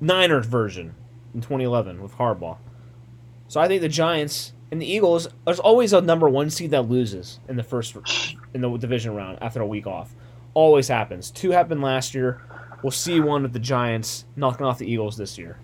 Niners 0.00 0.46
version 0.46 0.94
in 1.34 1.40
2011 1.40 2.02
with 2.02 2.12
Harbaugh. 2.16 2.58
So 3.48 3.60
I 3.60 3.68
think 3.68 3.80
the 3.80 3.88
Giants 3.88 4.52
and 4.70 4.80
the 4.80 4.90
Eagles. 4.90 5.28
There's 5.44 5.60
always 5.60 5.92
a 5.92 6.00
number 6.00 6.28
one 6.28 6.50
seed 6.50 6.70
that 6.72 6.88
loses 6.88 7.40
in 7.48 7.56
the 7.56 7.62
first 7.62 7.96
in 8.54 8.60
the 8.60 8.76
division 8.76 9.14
round 9.14 9.38
after 9.40 9.60
a 9.60 9.66
week 9.66 9.86
off. 9.86 10.14
Always 10.54 10.88
happens. 10.88 11.30
Two 11.30 11.50
happened 11.50 11.82
last 11.82 12.14
year. 12.14 12.40
We'll 12.82 12.90
see 12.90 13.20
one 13.20 13.42
with 13.42 13.52
the 13.52 13.58
Giants 13.58 14.24
knocking 14.36 14.66
off 14.66 14.78
the 14.78 14.90
Eagles 14.90 15.16
this 15.16 15.38
year. 15.38 15.58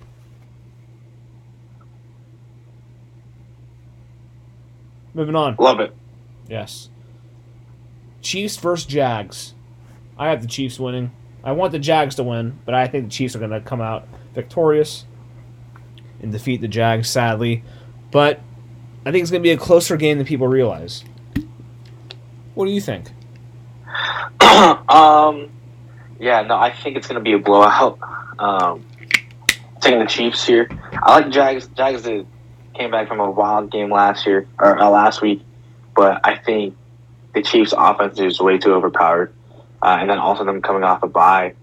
Moving 5.15 5.37
on. 5.37 5.57
Love 5.59 5.81
it. 5.81 5.95
Yes. 6.49 6.88
Chiefs 8.23 8.57
versus 8.57 8.87
Jags. 8.87 9.55
I 10.19 10.31
have 10.31 10.43
the 10.43 10.49
Chiefs 10.49 10.79
winning. 10.79 11.11
I 11.45 11.53
want 11.53 11.73
the 11.73 11.79
Jags 11.79 12.15
to 12.17 12.23
win, 12.23 12.61
but 12.65 12.75
I 12.75 12.87
think 12.87 13.05
the 13.05 13.11
Chiefs 13.11 13.35
are 13.35 13.41
going 13.41 13.51
to 13.51 13.61
come 13.61 13.81
out 13.81 14.07
victorious 14.35 15.05
and 16.21 16.31
defeat 16.31 16.61
the 16.61 16.69
Jags, 16.69 17.11
sadly. 17.11 17.65
But 18.11 18.41
I 19.05 19.11
think 19.11 19.23
it's 19.23 19.31
going 19.31 19.43
to 19.43 19.47
be 19.47 19.51
a 19.51 19.57
closer 19.57 19.97
game 19.97 20.19
than 20.19 20.27
people 20.27 20.47
realize. 20.47 21.05
What 22.55 22.67
do 22.67 22.71
you 22.71 22.81
think? 22.81 23.09
um, 24.88 25.51
yeah, 26.21 26.43
no, 26.43 26.57
I 26.57 26.71
think 26.71 26.97
it's 26.97 27.09
going 27.09 27.19
to 27.19 27.23
be 27.23 27.33
a 27.33 27.38
blowout. 27.38 27.99
Um, 28.38 28.85
taking 29.83 29.99
the 29.99 30.07
Chiefs 30.07 30.47
here. 30.47 30.69
I 30.93 31.21
like 31.21 31.31
Jags. 31.31 31.67
Jags 31.69 32.03
did, 32.03 32.27
came 32.75 32.91
back 32.91 33.09
from 33.09 33.21
a 33.21 33.31
wild 33.31 33.71
game 33.71 33.91
last 33.91 34.25
year 34.27 34.47
or 34.59 34.79
uh, 34.79 34.88
last 34.88 35.21
week, 35.21 35.43
but 35.95 36.21
I 36.25 36.37
think 36.37 36.77
the 37.35 37.43
Chiefs' 37.43 37.75
offense 37.77 38.19
is 38.21 38.41
way 38.41 38.59
too 38.59 38.73
overpowered, 38.73 39.35
uh, 39.83 39.97
and 40.01 40.09
then 40.09 40.19
also 40.19 40.45
them 40.45 40.62
coming 40.62 40.85
off 40.85 41.03
a 41.03 41.09
bye, 41.09 41.55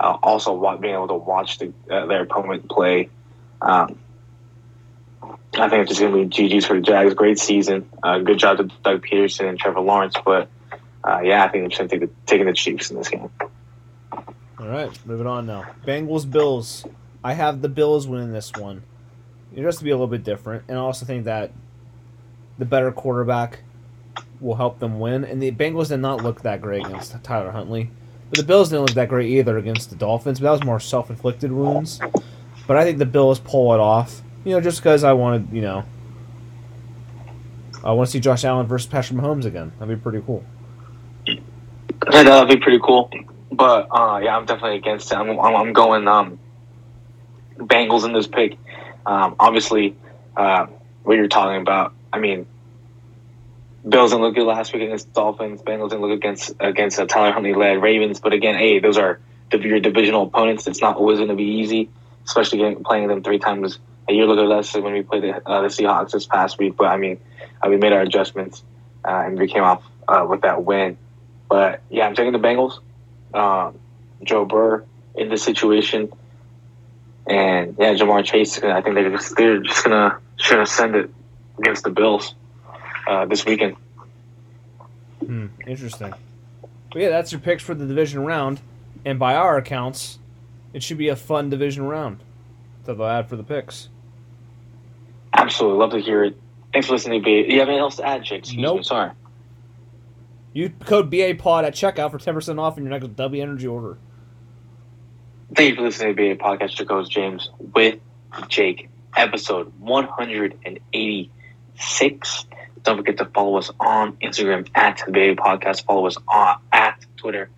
uh, 0.00 0.16
also 0.22 0.76
being 0.78 0.94
able 0.94 1.08
to 1.08 1.14
watch 1.14 1.58
the, 1.58 1.72
uh, 1.90 2.06
their 2.06 2.22
opponent 2.22 2.68
play. 2.68 3.08
Um, 3.62 3.98
I 5.54 5.68
think 5.68 5.82
it's 5.82 5.90
just 5.90 6.00
going 6.00 6.30
to 6.30 6.38
be 6.38 6.48
GG's 6.48 6.66
for 6.66 6.74
the 6.74 6.82
Jags. 6.82 7.14
Great 7.14 7.38
season. 7.38 7.88
Uh, 8.02 8.18
good 8.18 8.38
job 8.38 8.58
to 8.58 8.64
Doug 8.84 9.04
Pederson 9.04 9.48
and 9.48 9.58
Trevor 9.58 9.80
Lawrence, 9.80 10.14
but 10.24 10.48
uh, 11.04 11.20
yeah, 11.22 11.44
I 11.44 11.48
think 11.48 11.64
I'm 11.64 11.70
just 11.70 11.78
going 11.78 11.88
to 11.88 11.98
take 11.98 12.08
the, 12.08 12.14
taking 12.26 12.46
the 12.46 12.52
Chiefs 12.52 12.90
in 12.90 12.96
this 12.96 13.08
game. 13.08 13.30
All 14.12 14.68
right, 14.68 14.90
moving 15.06 15.26
on 15.26 15.46
now. 15.46 15.64
Bengals 15.86 16.30
Bills. 16.30 16.84
I 17.22 17.32
have 17.32 17.62
the 17.62 17.68
Bills 17.68 18.06
winning 18.06 18.32
this 18.32 18.52
one. 18.52 18.82
It 19.54 19.64
has 19.64 19.78
to 19.78 19.84
be 19.84 19.90
a 19.90 19.94
little 19.94 20.06
bit 20.06 20.24
different, 20.24 20.64
and 20.68 20.76
I 20.76 20.80
also 20.80 21.06
think 21.06 21.24
that 21.24 21.52
the 22.58 22.64
better 22.64 22.92
quarterback 22.92 23.60
will 24.40 24.56
help 24.56 24.78
them 24.78 25.00
win. 25.00 25.24
And 25.24 25.42
the 25.42 25.50
Bengals 25.50 25.88
did 25.88 25.98
not 25.98 26.22
look 26.22 26.42
that 26.42 26.60
great 26.60 26.86
against 26.86 27.22
Tyler 27.24 27.50
Huntley, 27.50 27.90
but 28.30 28.38
the 28.38 28.44
Bills 28.44 28.68
didn't 28.68 28.86
look 28.86 28.94
that 28.94 29.08
great 29.08 29.30
either 29.30 29.56
against 29.58 29.90
the 29.90 29.96
Dolphins. 29.96 30.40
But 30.40 30.44
that 30.44 30.50
was 30.52 30.64
more 30.64 30.80
self-inflicted 30.80 31.50
wounds. 31.50 32.00
But 32.66 32.76
I 32.76 32.84
think 32.84 32.98
the 32.98 33.06
Bills 33.06 33.38
pull 33.38 33.72
it 33.74 33.80
off. 33.80 34.22
You 34.48 34.54
know, 34.54 34.62
just 34.62 34.78
because 34.78 35.04
I 35.04 35.12
wanted, 35.12 35.52
you 35.52 35.60
know, 35.60 35.84
I 37.84 37.92
want 37.92 38.06
to 38.06 38.12
see 38.12 38.18
Josh 38.18 38.46
Allen 38.46 38.66
versus 38.66 38.88
Patrick 38.88 39.20
Mahomes 39.20 39.44
again. 39.44 39.72
That'd 39.78 39.94
be 39.94 40.02
pretty 40.02 40.24
cool. 40.24 40.42
That'd 42.10 42.48
be 42.48 42.56
pretty 42.56 42.78
cool. 42.82 43.10
But 43.52 43.88
uh, 43.90 44.20
yeah, 44.24 44.34
I'm 44.34 44.46
definitely 44.46 44.78
against 44.78 45.12
it. 45.12 45.16
I'm, 45.16 45.38
I'm, 45.38 45.74
going 45.74 46.08
um, 46.08 46.38
Bengals 47.58 48.06
in 48.06 48.14
this 48.14 48.26
pick. 48.26 48.56
Um, 49.04 49.36
obviously, 49.38 49.94
uh, 50.34 50.64
what 51.02 51.18
you're 51.18 51.28
talking 51.28 51.60
about. 51.60 51.92
I 52.10 52.18
mean, 52.18 52.46
Bills 53.86 54.12
didn't 54.12 54.22
look 54.22 54.34
good 54.34 54.46
last 54.46 54.72
week 54.72 54.84
against 54.84 55.08
the 55.08 55.12
Dolphins. 55.12 55.60
Bengals 55.60 55.90
didn't 55.90 56.00
look 56.00 56.16
against 56.16 56.54
against 56.58 56.98
uh, 56.98 57.04
Tyler 57.04 57.32
Huntley 57.32 57.52
led 57.52 57.82
Ravens. 57.82 58.18
But 58.18 58.32
again, 58.32 58.54
hey, 58.54 58.78
those 58.78 58.96
are 58.96 59.20
your 59.52 59.80
divisional 59.80 60.22
opponents. 60.22 60.66
It's 60.66 60.80
not 60.80 60.96
always 60.96 61.18
going 61.18 61.28
to 61.28 61.36
be 61.36 61.60
easy, 61.60 61.90
especially 62.24 62.60
getting, 62.60 62.82
playing 62.82 63.08
them 63.08 63.22
three 63.22 63.38
times 63.38 63.78
a 64.08 64.12
year. 64.12 64.26
Look 64.26 64.38
at 64.38 64.50
us 64.50 64.74
when 64.74 64.92
we 64.92 65.02
played 65.02 65.22
the, 65.22 65.48
uh, 65.48 65.62
the 65.62 65.68
Seahawks 65.68 66.12
this 66.12 66.26
past 66.26 66.58
week. 66.58 66.76
But 66.76 66.86
I 66.86 66.96
mean, 66.96 67.18
uh, 67.62 67.68
we 67.68 67.76
made 67.76 67.92
our 67.92 68.00
adjustments 68.00 68.62
uh, 69.04 69.22
and 69.26 69.38
we 69.38 69.48
came 69.48 69.62
off 69.62 69.82
uh, 70.06 70.26
with 70.28 70.42
that 70.42 70.64
win. 70.64 70.96
But 71.48 71.82
yeah, 71.90 72.06
I'm 72.06 72.14
taking 72.14 72.32
the 72.32 72.38
Bengals. 72.38 72.78
Um, 73.34 73.78
Joe 74.22 74.44
Burrow 74.44 74.84
in 75.14 75.28
this 75.28 75.42
situation, 75.42 76.12
and 77.26 77.76
yeah, 77.78 77.94
Ja'Marr 77.94 78.24
Chase. 78.24 78.62
I 78.62 78.80
think 78.80 78.94
they're 78.94 79.10
just 79.10 79.36
they're 79.36 79.62
just 79.62 79.84
gonna 79.84 80.66
send 80.66 80.96
it 80.96 81.10
against 81.58 81.84
the 81.84 81.90
Bills 81.90 82.34
uh, 83.06 83.26
this 83.26 83.44
weekend. 83.44 83.76
Hmm, 85.24 85.46
interesting. 85.66 86.12
But 86.92 87.02
yeah, 87.02 87.10
that's 87.10 87.32
your 87.32 87.40
picks 87.40 87.62
for 87.62 87.74
the 87.74 87.86
division 87.86 88.24
round, 88.24 88.60
and 89.04 89.18
by 89.18 89.34
our 89.34 89.56
accounts, 89.56 90.18
it 90.72 90.82
should 90.82 90.98
be 90.98 91.08
a 91.08 91.16
fun 91.16 91.50
division 91.50 91.84
round 91.84 92.18
that 92.84 92.94
they'll 92.94 93.06
add 93.06 93.28
for 93.28 93.36
the 93.36 93.44
picks. 93.44 93.88
Absolutely, 95.58 95.78
love 95.80 95.90
to 95.90 95.98
hear 95.98 96.22
it. 96.22 96.40
Thanks 96.72 96.86
for 96.86 96.92
listening. 96.92 97.20
B. 97.20 97.44
you 97.48 97.58
have 97.58 97.66
anything 97.66 97.80
else 97.80 97.96
to 97.96 98.06
add, 98.06 98.22
Jake? 98.22 98.38
Excuse 98.42 98.62
nope. 98.62 98.76
me. 98.76 98.82
Sorry. 98.84 99.10
You 100.52 100.68
code 100.68 101.10
BA 101.10 101.34
Pod 101.36 101.64
at 101.64 101.74
checkout 101.74 102.12
for 102.12 102.18
ten 102.18 102.32
percent 102.32 102.60
off 102.60 102.78
in 102.78 102.84
your 102.84 102.92
next 102.92 103.16
W 103.16 103.42
Energy 103.42 103.66
order. 103.66 103.98
Thank 105.52 105.70
you 105.70 105.74
for 105.74 105.82
listening 105.82 106.14
to 106.14 106.36
BA 106.36 106.40
Podcast. 106.40 106.78
Your 106.78 106.86
host 106.86 107.10
James 107.10 107.50
with 107.74 107.98
Jake, 108.46 108.88
episode 109.16 109.72
one 109.80 110.04
hundred 110.04 110.56
and 110.64 110.78
eighty-six. 110.92 112.46
Don't 112.84 112.98
forget 112.98 113.16
to 113.16 113.24
follow 113.24 113.58
us 113.58 113.72
on 113.80 114.12
Instagram 114.18 114.68
at 114.76 115.02
BA 115.08 115.34
Podcast. 115.34 115.86
Follow 115.86 116.06
us 116.06 116.16
on 116.28 116.60
at 116.72 117.04
Twitter. 117.16 117.50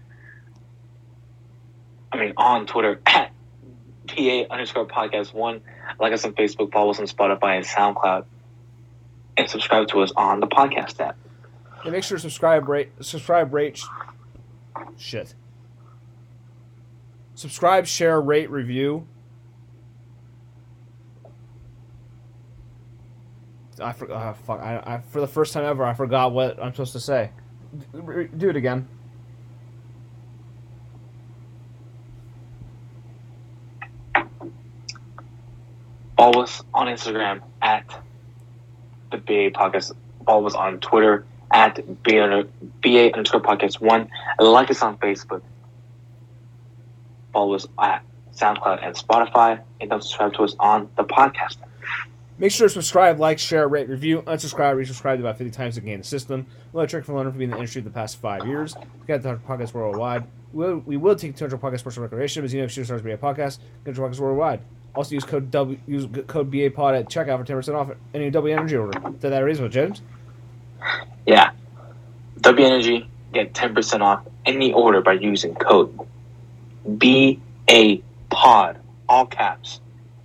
I 2.10 2.16
mean 2.16 2.32
on 2.38 2.64
Twitter 2.64 2.98
at 3.04 3.32
PA 4.14 4.52
underscore 4.52 4.86
podcast 4.86 5.32
one. 5.32 5.60
Like 5.98 6.12
us 6.12 6.24
on 6.24 6.32
Facebook, 6.32 6.72
follow 6.72 6.90
us 6.90 6.98
on 6.98 7.06
Spotify 7.06 7.56
and 7.56 7.66
SoundCloud, 7.66 8.24
and 9.36 9.48
subscribe 9.48 9.88
to 9.88 10.00
us 10.00 10.12
on 10.16 10.40
the 10.40 10.46
podcast 10.46 11.00
app. 11.00 11.16
Yeah, 11.84 11.90
make 11.90 12.04
sure 12.04 12.18
to 12.18 12.22
subscribe, 12.22 12.68
rate, 12.68 12.90
subscribe, 13.00 13.52
rate, 13.54 13.82
shit. 14.96 15.34
Subscribe, 17.34 17.86
share, 17.86 18.20
rate, 18.20 18.50
review. 18.50 19.06
I 23.80 23.92
forgot. 23.92 24.14
Uh, 24.14 24.32
fuck. 24.34 24.60
I, 24.60 24.76
I, 24.84 24.98
for 24.98 25.20
the 25.20 25.26
first 25.26 25.54
time 25.54 25.64
ever, 25.64 25.84
I 25.84 25.94
forgot 25.94 26.32
what 26.32 26.62
I'm 26.62 26.72
supposed 26.72 26.92
to 26.92 27.00
say. 27.00 27.30
Do 28.36 28.50
it 28.50 28.56
again. 28.56 28.88
Follow 36.20 36.42
us 36.42 36.62
on 36.74 36.86
Instagram 36.86 37.40
at 37.62 37.86
the 39.10 39.16
BA 39.16 39.52
Podcast. 39.52 39.92
Follow 40.26 40.46
us 40.46 40.54
on 40.54 40.78
Twitter 40.80 41.24
at 41.50 41.76
BA, 42.02 42.46
BA 42.82 43.10
underscore 43.14 43.40
podcast 43.40 43.80
one. 43.80 44.06
Like 44.38 44.70
us 44.70 44.82
on 44.82 44.98
Facebook. 44.98 45.40
Follow 47.32 47.54
us 47.54 47.66
at 47.78 48.04
SoundCloud 48.34 48.84
and 48.84 48.94
Spotify. 48.94 49.62
And 49.80 49.88
don't 49.88 50.02
subscribe 50.02 50.34
to 50.34 50.42
us 50.42 50.54
on 50.60 50.90
the 50.98 51.04
podcast. 51.04 51.56
Make 52.36 52.52
sure 52.52 52.68
to 52.68 52.74
subscribe, 52.74 53.18
like, 53.18 53.38
share, 53.38 53.66
rate, 53.66 53.88
review, 53.88 54.20
unsubscribe, 54.20 54.76
resubscribe 54.76 55.14
to 55.14 55.20
about 55.20 55.38
50 55.38 55.50
times 55.50 55.76
to 55.76 55.80
gain 55.80 56.00
the 56.00 56.04
system. 56.04 56.44
We'll 56.74 56.86
trick 56.86 57.06
for 57.06 57.14
learning 57.14 57.32
from 57.32 57.38
being 57.38 57.50
in 57.50 57.52
the 57.52 57.60
industry 57.60 57.80
the 57.80 57.88
past 57.88 58.18
five 58.18 58.46
years. 58.46 58.76
We've 58.76 59.06
got 59.06 59.22
the 59.22 59.36
podcast 59.36 59.72
worldwide. 59.72 60.24
We 60.52 60.66
will, 60.66 60.78
we 60.84 60.96
will 60.98 61.16
take 61.16 61.34
200 61.34 61.58
podcast 61.58 61.78
sports 61.78 61.96
recreation, 61.96 62.42
but 62.42 62.52
you 62.52 62.58
know, 62.58 62.64
if 62.66 62.76
you 62.76 62.84
BA 62.84 63.16
podcast, 63.16 63.60
get 63.86 63.96
your 63.96 64.06
podcast 64.06 64.20
worldwide. 64.20 64.60
Also 64.94 65.14
use 65.14 65.24
code 65.24 65.50
W 65.50 65.78
use 65.86 66.06
code 66.26 66.50
BA 66.50 66.70
Pod 66.74 66.94
at 66.94 67.08
checkout 67.08 67.38
for 67.38 67.44
ten 67.44 67.56
percent 67.56 67.76
off 67.76 67.90
any 68.12 68.30
W 68.30 68.54
Energy 68.54 68.76
order. 68.76 68.98
Did 68.98 69.20
that 69.20 69.40
reasonable, 69.40 69.70
James? 69.70 70.02
Yeah, 71.26 71.50
W 72.40 72.66
Energy 72.66 73.08
get 73.32 73.54
ten 73.54 73.74
percent 73.74 74.02
off 74.02 74.26
any 74.46 74.72
order 74.72 75.00
by 75.00 75.12
using 75.12 75.54
code 75.54 75.96
BA 76.84 77.98
Pod 78.30 78.78
all 79.08 79.26
caps 79.26 79.80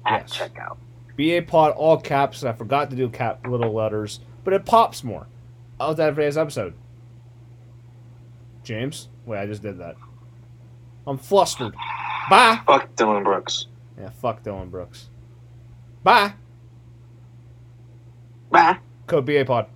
at 0.05 0.29
yes. 0.29 0.37
checkout. 0.37 0.77
BA 1.17 1.45
Pod 1.47 1.73
all 1.73 1.99
caps. 1.99 2.43
I 2.43 2.53
forgot 2.53 2.89
to 2.89 2.95
do 2.95 3.07
cap 3.09 3.45
little 3.47 3.73
letters, 3.73 4.19
but 4.43 4.53
it 4.53 4.65
pops 4.65 5.03
more. 5.03 5.27
I'll 5.79 5.93
do 5.93 5.97
that 5.97 6.11
for 6.11 6.21
today's 6.21 6.37
episode. 6.37 6.73
James, 8.63 9.09
wait, 9.25 9.39
I 9.39 9.45
just 9.45 9.61
did 9.61 9.77
that. 9.77 9.95
I'm 11.05 11.17
flustered. 11.19 11.75
Bye. 12.29 12.61
Fuck 12.65 12.95
Dillon 12.95 13.23
Brooks. 13.23 13.67
Yeah, 13.99 14.09
fuck 14.09 14.43
Dillon 14.43 14.69
Brooks. 14.69 15.09
Bye. 16.03 16.33
Bye. 18.49 18.79
Code 19.07 19.25
BA 19.25 19.45
Pod. 19.45 19.67